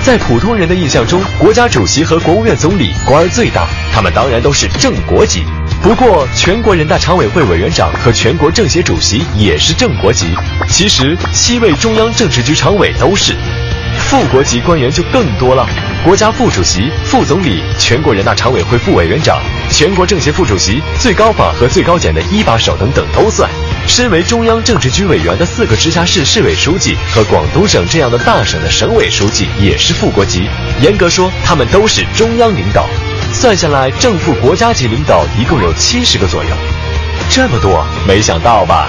[0.03, 5.43] 在普通人的印象中，国家主席和国务院总理官儿最大，他们当然都是正国级。
[5.84, 10.34] 不过，全国人大常委会委员长和全国政协主席也是正国级。
[10.69, 13.36] 其实，七位中央政治局常委都是。
[14.00, 15.67] 副国级官员就更多了，
[16.06, 19.38] 国家副主席、副总理、全国人大常委会副委员长、
[19.69, 23.50] 全国政协副主席、最高法和最高检的一把手等等都算。
[23.86, 30.48] 身为中央政治局委员的四个直辖市市委书记和广东省这样的大省的省委书记也是副国级。
[30.82, 32.88] 严格说，他们都是中央领导。
[33.34, 36.50] 算下来，正副国家级领导一共有七十个左右。
[37.30, 38.88] 这么多，没想到吧？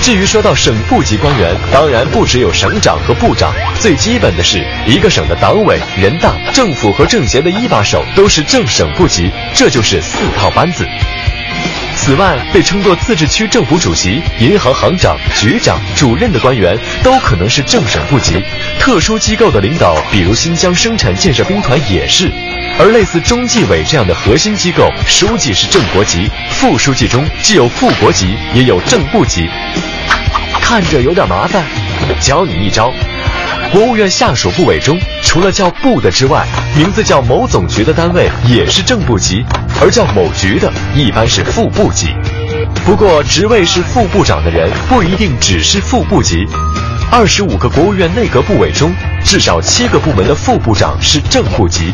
[0.00, 10.86] 至于说到省部级官员，当然不只有省长和部长，最基本的是一个省的党委、人大、政府和政协的一把手都是正省部级，这就是四套班子。
[12.08, 18.42] 此外，被称作自治区政府主席、银行行长、局长、主任的官员，都可能是正省部级。
[18.80, 22.32] 特殊机构的领导，比如新疆生产建设兵团也是。
[22.78, 29.46] 而类似中纪委这样的核心机构，书记是正国级，副书记中既有副国级，也有正部级。
[30.62, 31.62] 看着有点麻烦，
[32.22, 32.90] 教你一招。
[33.70, 39.44] 国务院下属部委中，除了叫部的之外，名字叫某总局的单位也是正部级，
[39.78, 42.08] 而叫某局的一般是副部级。
[42.86, 46.46] 不过，职位是副部长的人不一定只是副部级。
[47.10, 48.90] 二十五个国务院内阁部委中，
[49.22, 51.92] 至少七个部门的副部长是正部级。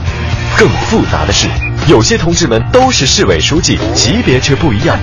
[0.56, 1.48] 更复杂的是，
[1.86, 4.98] 有些同志们都是市委书记，级别却不一样。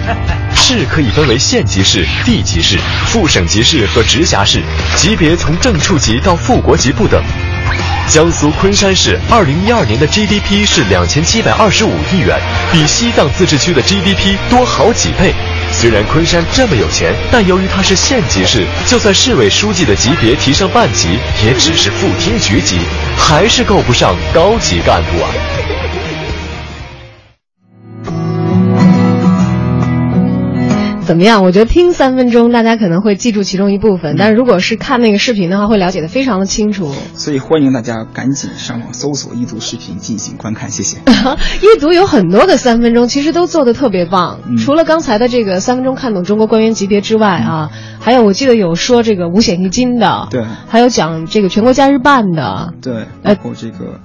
[0.55, 4.63] 市可以分为县级市、地级市、副省级市和直辖市，
[4.95, 7.21] 级别从正处级到副国级不等。
[8.07, 12.35] 江苏昆山市二零一二年的 GDP 是两千七百二十五亿元，
[12.71, 15.35] 比西藏自治区的 GDP 多好几倍。
[15.71, 22.79] 虽然昆山这么有钱，但由于它是县级市，就算市委书记的级别提升半级，也只是副厅局级，
[23.15, 25.29] 还是够不上高级干部啊。
[31.11, 31.43] 怎么样？
[31.43, 36.89] 我觉得听三分钟，大家可能会记住其中一部分，但是如果是看那个视频的话，会了解的非常的清楚。
[37.15, 40.99] 所以欢迎大家赶紧上网搜索易读视频进行观看，谢谢。
[41.59, 44.39] 易读有很多的三分钟，其实都做的特别棒。
[44.57, 53.99] 除了刚才的这个三分钟看懂中国官员级别之外啊，还有我记得有说这个五险一金的，对，还有讲这个全国假日办的，对，包括这个。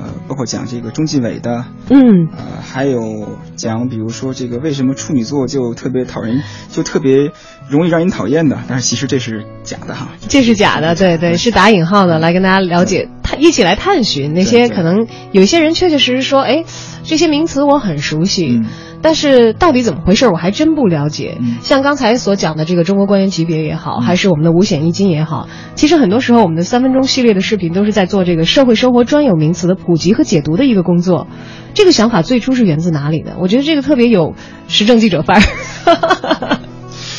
[0.00, 7.32] 呃，包括讲这个中纪委的，嗯，呃，还有讲，比如说这个为什么处女座就特别讨人，就特别
[7.68, 16.64] 容易让人讨厌的，但是其实这是假的哈，这是假的，对对，是打引号的，来跟大家了解，探一起来探寻那些可能有一些人确确实实说，哎，
[17.04, 18.62] 这些名词我很熟悉。
[19.02, 21.38] 但是到底怎么回事，我还真不了解。
[21.62, 31.26] 像刚才所讲的这个中国官员级别也好，还是我们的五险一金也好，其实很多时候我们的三分钟系列的视频都是在做这个社会生活专有名词的普及和解读的一个工作。
[31.72, 33.32] 这个想法最初是源自哪里呢？
[33.40, 34.34] 我觉得这个特别有
[34.68, 36.58] 时政记者范儿。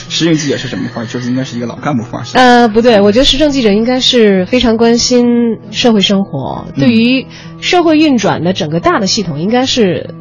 [0.10, 1.08] 时政记者是什么范儿？
[1.08, 2.26] 就是应该是一个老干部范儿。
[2.34, 5.26] 呃，不对，我觉得时政记者应该是非常关心
[5.72, 7.28] 社会生活，对于
[7.62, 10.14] 社会运转的整个大的系统，应该是。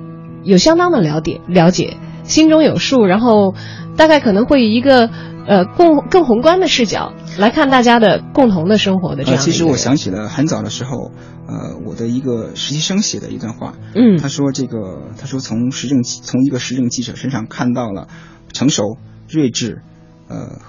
[0.42, 3.54] 有相当的了解，了解，心中有数，然后。
[3.96, 5.10] 大概可能会以一个
[5.46, 9.42] 呃更更宏观的视角来看大家的共同的生活的这样。
[9.42, 11.10] 其实我想起了很早的时候，
[11.46, 13.74] 呃，我的一个实习生写的一段话。
[13.94, 18.08] 嗯，他说这个，他说从时政从一个时政记者身上看到了
[18.54, 18.96] 成熟、
[19.28, 19.82] 睿智，
[20.28, 20.60] 呃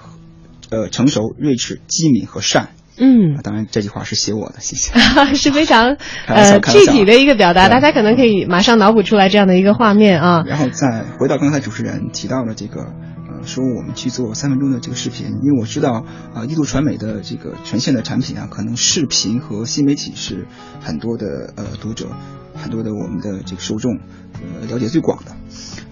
[0.68, 2.70] 呃成熟、睿智、机敏和善。
[2.98, 4.92] 嗯，当然这句话是写我的，谢谢。
[5.34, 10.44] 是非常呃具体的一个表达，大家可能可以马上脑补出来这样的一个画面啊。
[10.46, 20.46] 然后再回到刚才主持人提到了这个，呃，说我们去做三分钟的这个视频，因为我知道啊，易度传媒的这个呈现的产品啊，可能视频和新媒体是
[20.80, 22.08] 很多的呃读者，
[22.54, 23.98] 很多的我们的这个受众
[24.34, 25.32] 呃了解最广的。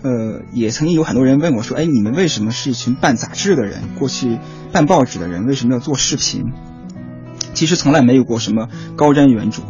[0.02, 4.38] 呃，也曾经有很多人问我说，哎，你们为什么是一群办杂志的人，过去
[4.72, 6.44] 办报纸的人，为什么要做视频？
[7.54, 9.60] 其实从来没有过什么高瞻远瞩，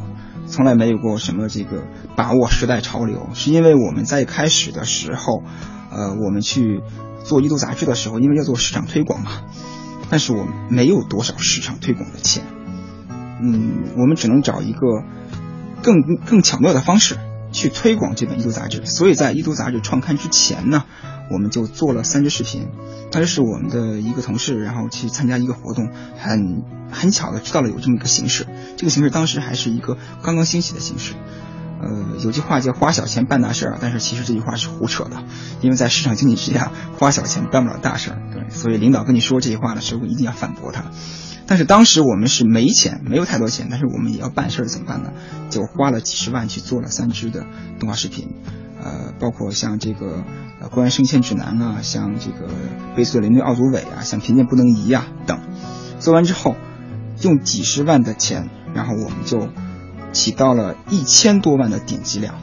[0.47, 1.85] 从来没有过什么这个
[2.16, 5.43] 把握时代潮流，是因为我们在开始的时候，
[5.91, 6.83] 呃，我们去
[7.24, 9.31] 做一读杂志的时候，因为要做市场推广嘛，
[10.09, 12.45] 但是我们没有多少市场推广的钱，
[13.43, 15.05] 嗯，我们只能找一个
[15.83, 15.95] 更
[16.26, 17.16] 更巧妙的方式
[17.53, 20.85] 去推广这本一读杂志，所以在一读杂志创刊之前呢，
[21.31, 22.68] 我们就做了三支视频，
[23.11, 26.62] 当时是我们的一个同事，然后去参加一个活动，很。
[26.93, 31.14] 很巧的知道了有这么一个形式，这个形式当时还是一个刚刚兴起的形式。
[31.81, 35.22] 呃，有句话叫“花小钱办大事儿”，但是其实这句话是胡扯的，
[35.61, 38.20] 因为在市场经济之下，花小钱办不了大事儿。
[38.35, 40.87] 对，所以领导跟你说这句话的时候，一定要反驳他。
[41.47, 45.12] 但是当时我们是没钱，没有太多钱，但是我们也要办事儿，怎么办呢？
[45.49, 47.47] 就花了几十万去做了三支的
[47.78, 48.35] 动画视频，
[48.83, 50.24] 呃，包括像这个
[50.61, 52.49] 呃《关于升迁指南》啊，像这个
[52.97, 55.39] 《悲催的林队奥组委》啊，像《贫贱不能移》啊等。
[55.99, 56.57] 做完之后。
[57.22, 59.51] 用几十万的钱，然后我们就
[60.11, 62.37] 起到了一千多万的点击量，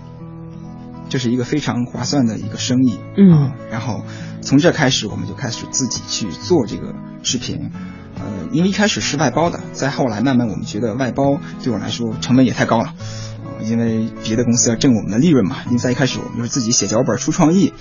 [1.09, 2.99] 这是一个非常划算的一个生意。
[3.17, 4.03] 嗯，然后
[4.41, 7.71] 从这开始，我们就开始自己去做这个视频。
[8.19, 12.93] 呃，因为一开始是外包的，再后来慢慢我们觉得外包对我来说成本也太高了，
[13.61, 15.57] 因为别的公司要挣我们的利润嘛。
[15.67, 17.73] 因为在一开始我们就是自己写脚本、出创意，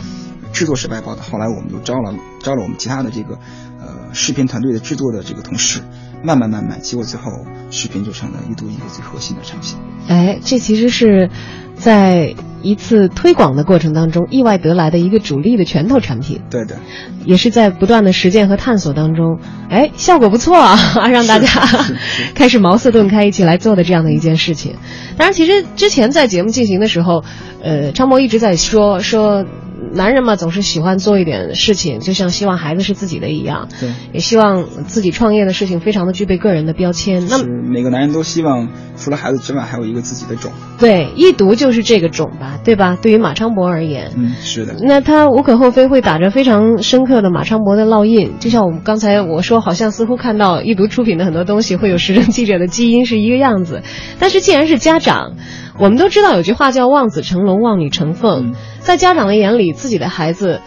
[0.52, 1.22] 制作是外包的。
[1.22, 3.38] 后来我们就招了招了我们其他的这个
[3.80, 5.80] 呃视频团队的制作的这个同事。
[6.24, 7.30] 慢慢慢慢，结果最后
[7.70, 9.76] 视频就成了一度一个最核心的产品。
[10.08, 11.30] 哎，这其实是
[11.76, 16.40] 在一次推广的过程当中意外得来的一个主力的拳头产品。
[16.50, 16.76] 对的，
[17.24, 20.76] 也是在不断的实践和探索当中，哎，效果不错啊，
[21.08, 21.48] 让大家
[22.34, 24.74] 开始茅塞顿开，一起来做的这样的一件事情。
[25.16, 27.22] 当然，其实之前在节目进行的时候，
[27.62, 29.44] 呃，张博一直在说说。
[29.92, 37.26] 男人嘛，总是喜欢做一点事情，就像希望孩子是自己的一样，对，也希望自己创业的事情非常的具备个人的标签。
[37.28, 40.50] 那么每个男人都希望除了孩子之外，还有一个自己的种。
[40.78, 42.98] 对，一读就是这个种吧，对吧？
[43.00, 44.76] 对于马昌博而言，嗯，是的。
[44.80, 53.82] 那他无可厚非会打着非常深刻的马昌博的烙印，就像我们刚才我说，好像似乎看到一读出品的很多东西会有时政记者的基因是一个样子。
[54.18, 55.32] 但是既然是家长，
[55.78, 58.54] 我们都知道有句话叫望子成龙，望女成凤。
[58.86, 60.60] 在家长的眼里，自己的孩子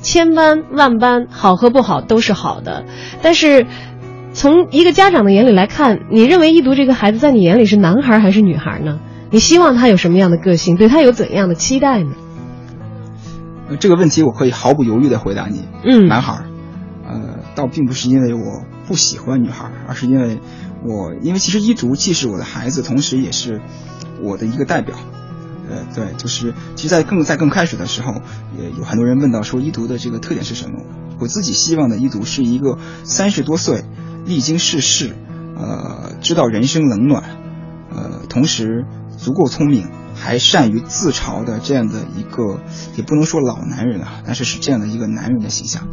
[0.00, 2.86] 千般万般好和不好都是好的。
[3.20, 3.66] 但是，
[4.32, 8.98] 从一个家长的眼里来看，你认为一读这个孩子在你眼里是男孩还是女孩呢？
[9.30, 10.76] 你希望他有什么样的个性？
[10.76, 12.12] 对他有怎样的期待呢？
[13.78, 15.64] 这个问题我可以毫不犹豫的回答你。
[15.84, 16.46] 嗯，男孩。
[17.06, 20.38] 呃，倒并不是因为我不喜欢女孩，而是因为
[20.82, 23.60] 我因为其实一读既是我的孩子，同时也是
[24.22, 24.96] 我的一个代表。
[25.68, 28.22] 呃，对，就是其实，在更在更开始的时候，
[28.58, 30.80] 也有很多人问到说，一读的这个特点是什么？
[31.20, 33.84] 我自己希望的一读是一个三十多岁，
[34.26, 35.14] 历经世事，
[35.56, 37.22] 呃，知道人生冷暖，
[37.90, 38.84] 呃，同时
[39.16, 42.60] 足够聪明，还善于自嘲的这样的一个，
[42.96, 45.88] 也不能说老男人啊，但是是这样的一个男人的形象。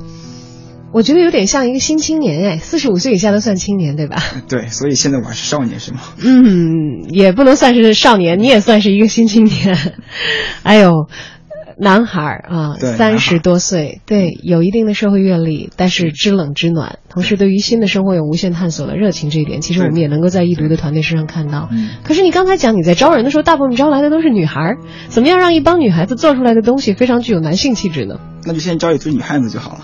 [0.93, 4.21] 我觉得有点像一个新青年哎，四十五岁以下都算青年对吧？
[4.49, 5.99] 对，所以现在我还是少年是吗？
[6.21, 9.77] 嗯，也不能算是少年，你也算是一个新青年。
[10.63, 10.91] 哎呦，
[11.79, 21.69] 男孩啊，三十多岁，对，有一定的社会阅历，但是知冷知暖，同时对于新的生活有无限探索的热情，这一点其实我们也能够在易读的团队身上看到。
[22.03, 24.75] 可是你刚才讲你在招人的时候，大部分招来的都是女孩，
[25.07, 28.19] 怎么样让一帮女孩子做出来的东西非常具有男性气质呢？
[28.43, 29.81] 那就先招一堆女汉子就好了。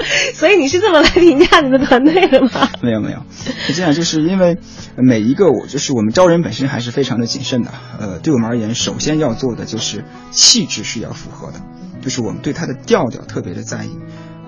[0.34, 2.68] 所以你是这么来评价你的团队的吗？
[2.82, 3.22] 没 有没有，
[3.66, 4.58] 是这样，就是因为
[4.96, 7.72] 每一个我就是我们招人本身还是非常的谨慎的。
[7.98, 11.60] 呃，对我们而言，首先要做的就是气质是要符合的，
[12.02, 13.90] 就是我们对他的调调特别的在意。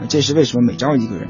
[0.01, 1.29] 呃，这是为什么每招一个人，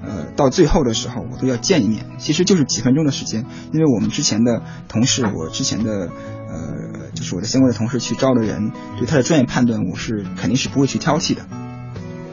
[0.00, 3.46] 呃，到最后的时候我都要见一面，其实就是几分钟的时间。
[3.72, 6.08] 因为我们之前的同事，我之前的
[6.48, 11.42] 呃，就是我的相关的同事去招的人，对他的专业判断，我是肯定是不会去挑剔的。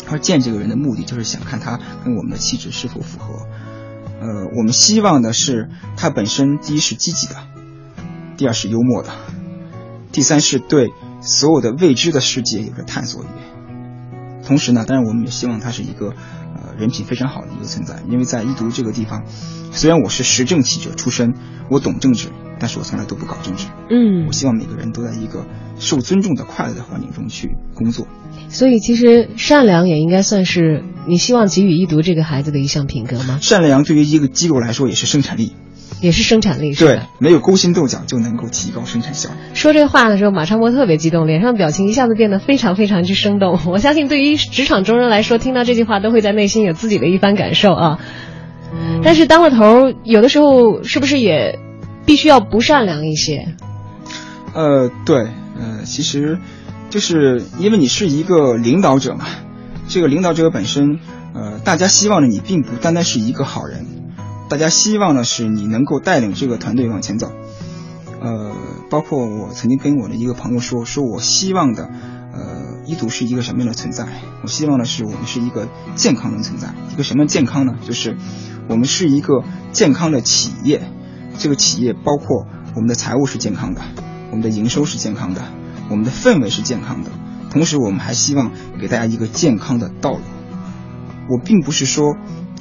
[0.10, 3.48] 而见这个人的目的就是想看他跟我们的气质是否符合。
[4.22, 7.36] 呃，我们希望的是他本身第一是积极的，
[8.36, 9.10] 第二是幽默的，
[10.12, 10.92] 第三是对
[11.22, 13.28] 所有的未知的世界有着探索欲。
[14.46, 16.14] 同时呢，当然我们也希望他是一个
[16.56, 19.24] 呃人品非常好的一个存在，因为在一读这个地方，
[19.72, 21.34] 虽然我是时政记者出身，
[21.70, 22.30] 我懂政治，
[22.60, 23.68] 但是我从来都不搞政治。
[23.90, 25.46] 嗯我希望每个人都在一个
[25.78, 28.08] 受尊重的快乐的环境中去工作。
[28.50, 33.40] 所以其实善良也应该算是你希望给予一读这个孩子的一项品格吗？
[33.42, 35.54] 善良对于一个机构来说也是生产力，
[36.02, 39.36] 也是生产力是对？，没有勾心斗角就能够提高生产效率。
[39.54, 43.60] 说这话的时候，马昌波特别激动，脸上表情一下子变得非常非常之生动。
[43.68, 48.00] 我相信，对于职场中人来说，听到这句话都会在内心有自己的一番感受啊。
[49.04, 51.58] 但是当了头，有的时候是不是也
[52.06, 53.56] 必须要不善良一些？
[54.54, 55.28] 呃，对，
[55.58, 56.38] 呃，其实
[56.90, 59.26] 就是因为你是一个领导者嘛，
[59.88, 61.00] 这个领导者本身，
[61.34, 63.86] 呃，大家希望的你并不单单是一个好人，
[64.50, 67.32] 大家希望的是你能够带领这个团队往前走。
[68.20, 68.52] 呃，
[68.90, 71.86] 包括我曾经跟我的一个朋友说，说我希望的，
[72.34, 74.08] 呃，一读是一个什么样的存在？
[74.42, 76.74] 我希望的是我们是一个健康的存在。
[76.92, 77.76] 一个什么健康呢？
[77.86, 78.18] 就是
[78.68, 80.82] 我们是一个健康的企业，
[81.38, 83.82] 这个企业包括我们的财务是健康的，
[84.32, 85.44] 我们的营收是健康的，
[85.90, 87.12] 我们的氛围是健康的，
[87.52, 90.22] 同时我们还希望给大家一个健康的道路。
[91.30, 92.18] 我并不是说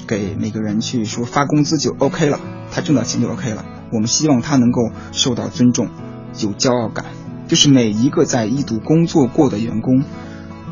[0.09, 2.41] 给每个人去说发工资就 OK 了，
[2.73, 3.65] 他挣到钱就 OK 了。
[3.93, 5.89] 我们希望他能够受到尊重，
[6.41, 7.05] 有骄傲感，
[7.47, 10.03] 就是每一个在一读工作过的员工，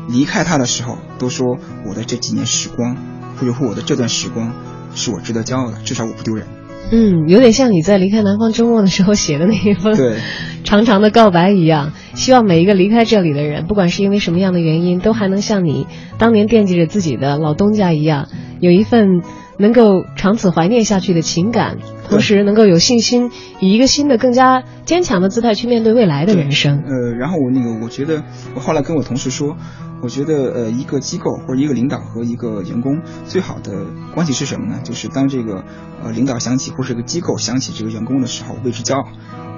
[0.09, 1.57] 离开他的时候都说
[1.87, 2.97] 我的这几年时光，
[3.37, 4.53] 或者说我的这段时光
[4.95, 6.47] 是我值得骄傲的，至少我不丢人。
[6.89, 10.19] 嗯，有点像你在离开南方周末的时候写的那一封对
[10.63, 11.91] 长长的告白一样。
[12.13, 15.85] 希望每一个离开这里的人，不管是因为什么样的原因，都还能像你
[16.17, 18.29] 当年惦记着自己的老东家一样，
[18.59, 19.21] 有一份
[19.57, 21.77] 能够长此怀念下去的情感，
[22.09, 26.83] 同时能够有信心，以一个新的、更加坚强的姿态去面对未来的人生。
[26.85, 28.23] 呃，然后我那个，我觉得
[28.55, 29.55] 我后来跟我同事说，
[30.01, 34.79] 我觉得呃，一个机构或者一个领导和一个员工最好的关系是什么呢？
[34.83, 35.63] 就是当这个
[36.03, 39.03] 呃领导想起或是这个机构想起这个员工的时候，为之骄傲；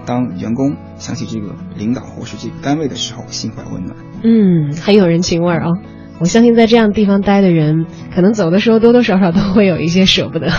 [0.06, 3.96] 当员工想起这个领导或是这个单位的时候，心怀温暖。
[4.24, 5.72] 嗯，很有人情味儿啊、
[6.20, 10.52] 我相信在这样地方待的人，可能走的时候多多少少都会有一些舍不得。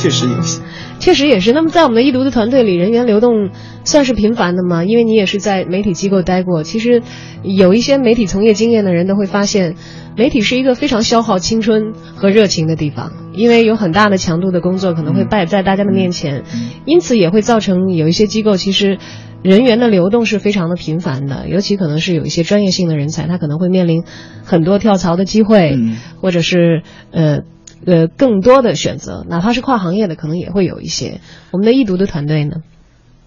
[0.00, 0.62] 确实有些。
[0.98, 1.52] 确实也是。
[1.52, 3.50] 那么在我们的易读的团队里，人员流动
[3.84, 4.84] 算是频繁的吗？
[4.84, 7.02] 因为你也是在媒体机构待过，其实
[7.42, 9.76] 有一些媒体从业经验的人都会发现，
[10.16, 16.44] 媒体是一个非常消耗青春和热情的地方，因为有很大的强度的工作可能会摆在大家的面前，
[16.86, 18.98] 因此也会造成有一些机构其实。
[19.42, 24.02] 人员的流动是非常的频繁的，尤其可能是有一些专业性的人才，他可能会面临
[24.42, 26.82] 很多跳槽的机会，嗯或者是
[27.12, 27.40] 呃
[27.84, 31.20] 呃更多的选择，哪怕是跨行业的，可能也会有一些。
[31.50, 32.62] 我们的易读的团队呢？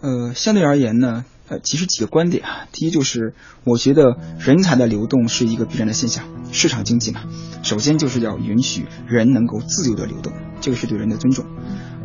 [0.01, 2.67] 呃，相对而言呢，呃，其实几个观点啊。
[2.71, 3.33] 第一就是，
[3.65, 7.21] 我觉得人才的流动是一个必然的现象，市场经济嘛。
[7.63, 10.31] 首先就是要允许人能够自由的流动，
[10.61, 11.45] 这个是对人的尊重。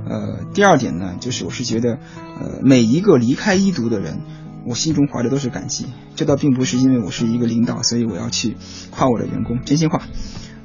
[0.07, 1.99] 呃，第二点呢，就是我是觉得，
[2.41, 4.21] 呃，每一个离开一读的人，
[4.67, 5.87] 我心中怀的都是感激。
[6.17, 8.57] 这倒并不是因为我是一个领导，所以我要去
[8.91, 10.03] 夸我的员工，真心话。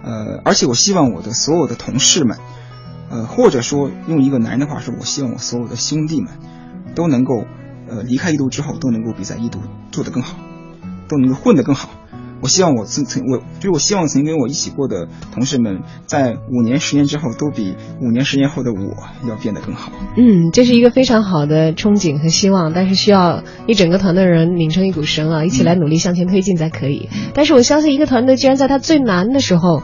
[0.03, 2.37] 呃，而且我希望我的所有的同事们，
[3.09, 6.31] 呃，或者说用一个男人的话说，我希望我所有的兄弟们。
[6.95, 7.45] 都能够，
[7.87, 10.35] 呃，离开一度之后都能够比在一度做得更好，
[11.07, 11.91] 都能够混得更好。
[12.41, 19.91] 我希望我曾曾我就是我希望曾经跟我一起过的同事们，在五年、十年之后都比五年、十年后的我要变得更好。
[20.17, 27.09] 嗯，这是一个非常好的憧憬和希望，但是需要一整个团队的人拧成一股绳啊，一起来努力向前推进才可以。
[27.33, 29.83] 但是我相信，一个团队既然在他最难的时候。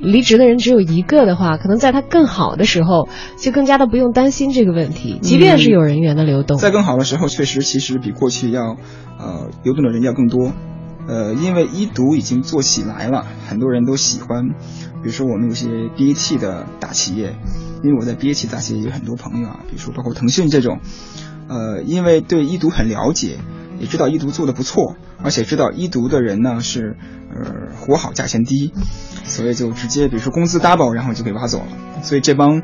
[0.00, 5.18] 离职的人只有一个的话，可能在他更好的时候，就更加的不用担心这个问题。
[5.20, 8.76] 即便是有人员的流动，在更好的时候，确实其实比过去要，
[9.18, 10.52] 呃，流动的人要更多。
[11.08, 14.50] 呃，因为一读已经做起来了，很多人都喜欢。
[15.00, 17.34] 比如说我们有些 BAT 的大企业，
[17.82, 20.80] 因为我在 BAT 大企业有很多朋友啊，比如说包括腾讯这种，
[21.48, 23.38] 呃，因为对一读很了解，
[23.80, 26.96] 也知道一读做的不错，而且知道一读的人呢是
[27.34, 28.72] 呃活好价钱低，
[29.24, 31.66] 所以就直接比如说工资 double，然后就给挖走了。
[32.08, 32.62] 所以这帮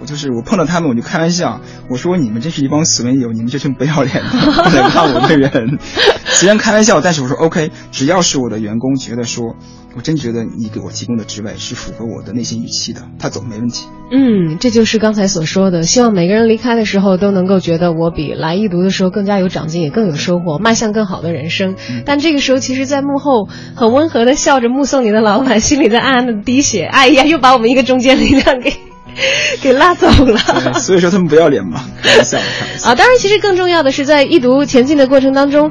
[0.00, 1.60] 我就是我碰到他们我就开玩笑，
[1.90, 4.30] 我说你们真是一帮死文友，你们这群不要脸的
[4.64, 5.78] 不能看我的人。
[6.24, 9.56] 虽然开玩笑，但是我说 OK，只要是我的员工觉得说
[9.94, 13.86] 我真觉得你给我提供的职位是符合我的内心预期的，他走没问题。
[14.10, 21.74] 嗯，这就是刚才所说的，希望每个人离开的时候都能够觉得我比来一读的时候更加有长进，也更有收获，迈向更好的人生。
[22.06, 26.84] 但这个时候，其实，在幕后很温和的笑着目送你的老板，心里在暗暗的滴血。
[26.84, 28.72] 哎呀，又把我们一个中间力量给
[29.60, 30.38] 给拉走了。
[30.74, 31.84] 所以说他们不要脸嘛。
[32.84, 35.70] 啊，当然，其实更重要的是在一读前进的过程当中。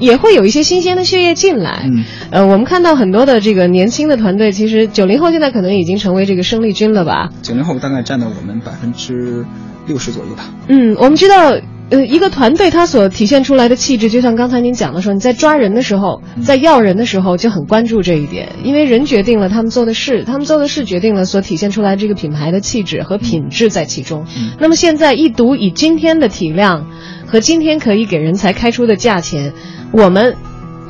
[0.00, 7.30] 也会有一些新鲜的血液进来，嗯，呃，我们看到很多的这个年轻的团队，其实九零后现在可能已经成为这个生力军了吧？
[7.42, 9.44] 九零后大概占到我们百分之
[9.88, 10.44] 六十左右吧。
[10.68, 11.52] 嗯，我们知道，
[11.90, 24.26] 呃，一个团队它所体现出来的气质，就像刚才您讲的说，你在抓人的时候，在要人的时候就很关注这一点，因为人决定了他们做的事，他们做的事决定了所体现出来这个品牌的气质和品质在其中。
[24.60, 26.90] 那么现在一读以今天的体量
[27.26, 29.54] 和今天可以给人才开出的价钱。
[29.90, 30.36] 我们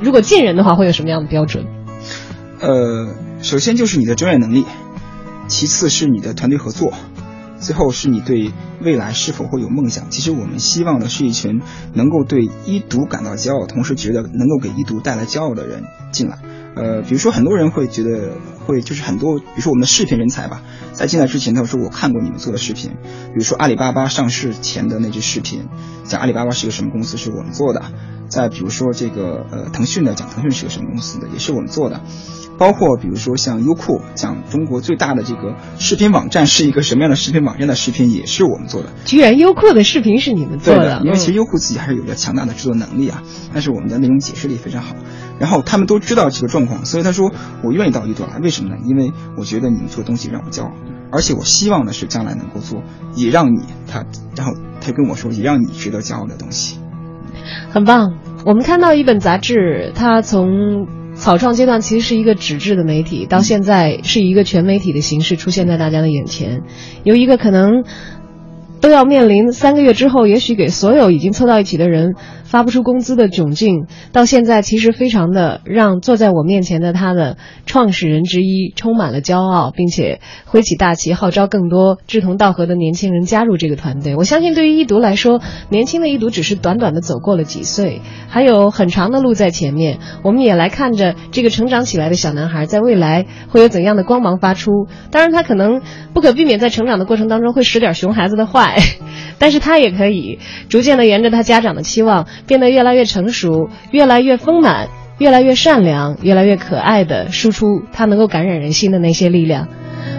[0.03, 1.65] 如果进人的话，会有什么样的标准？
[2.61, 4.65] 呃，首先就是你的专业能力，
[5.47, 6.93] 其次是你的团队合作，
[7.61, 10.11] 最后是你对未来是否会有梦想。
[10.11, 11.61] 其实我们希望的是一群
[11.95, 16.39] 能够对一读感到骄傲，同时觉得能够给一读带来骄傲的人进来。
[16.75, 18.35] 呃，比如说很多人会觉得
[18.65, 25.67] 会就是很多，比如说我们的视频人才吧，在进来之前他说我看过你们做的视频，比如说阿里巴巴上市前的那支视频，
[26.05, 27.83] 讲阿里巴巴是一个什么公司，是我们做的。
[28.29, 32.01] 再比如说这个呃腾讯的讲腾讯是个什么公司的，也是我们做的，
[32.59, 38.91] 包括比如说像优酷讲中国最大的这个视频网站是一个什么样的视频网站的视频也是我们做的。
[39.05, 40.99] 居然优酷的视频是你们做的？
[40.99, 43.23] 的因为其实优酷自己还是有着强大的制作能力啊，
[43.53, 44.95] 但是我们的内容解释力非常好，
[45.39, 47.33] 然后他们都知道这个状况，所以他说
[47.65, 48.77] 我愿意到一度来，为什么呢？
[48.85, 50.73] 因为我觉得你们做东西让我骄傲，
[51.11, 52.83] 而且我希望的是将来能够做
[53.15, 54.05] 也让你他，
[54.37, 56.79] 然后他跟我说也让你值得骄傲的东西。
[57.71, 66.63] 很棒，我们看到一本杂志，它从草创阶段其实是一个纸质的媒体，到现在是一个全媒体的形式出现在大家的眼前，
[67.03, 67.85] 由一个可能
[68.81, 72.15] 都要面临三个月之后，也许给所有已经凑到一起的人。
[72.49, 84.17] 发不出工资的窘境，到现在其实非常的让坐在我面前的他的创始人之一充满了骄傲，并且挥起大旗号召更多志同道合的年轻人加入这个团队。
[84.17, 89.99] 我相信，对于一读来说，年轻的一读只是短短的走过了几岁，还有很长的路在前面。
[90.23, 94.71] 我们也来看着这个成长起来的小男孩，在未来会有怎样的光芒发出。
[95.11, 95.83] 当然，他可能
[96.15, 98.68] 不可避免在成长的过程当中会使点熊孩子的坏，
[99.39, 100.39] 但是他也可以
[100.69, 102.27] 逐渐的沿着他家长的期望。
[102.47, 104.89] 变得越来越成熟，越来越丰满，
[105.19, 109.69] 越来越善良，越来越可爱的输出他能够感染人心的那些力量。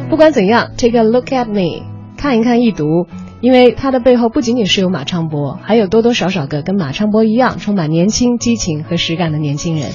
[0.09, 1.85] 不管怎样，Take a look at me，
[2.17, 3.07] 看一看一读，
[3.41, 9.89] 因为他的背后不仅仅是有马昌博，还有多多少少个跟马昌博一样充满年轻、激情和实感的年轻人。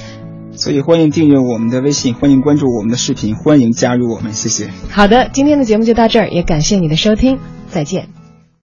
[0.51, 4.69] 所以欢迎订阅我们的微信，欢迎关注我们的视频，欢迎加入我们，谢谢。
[4.89, 8.24] 好的，今天的节目就到这儿，也感谢你的收听，再见。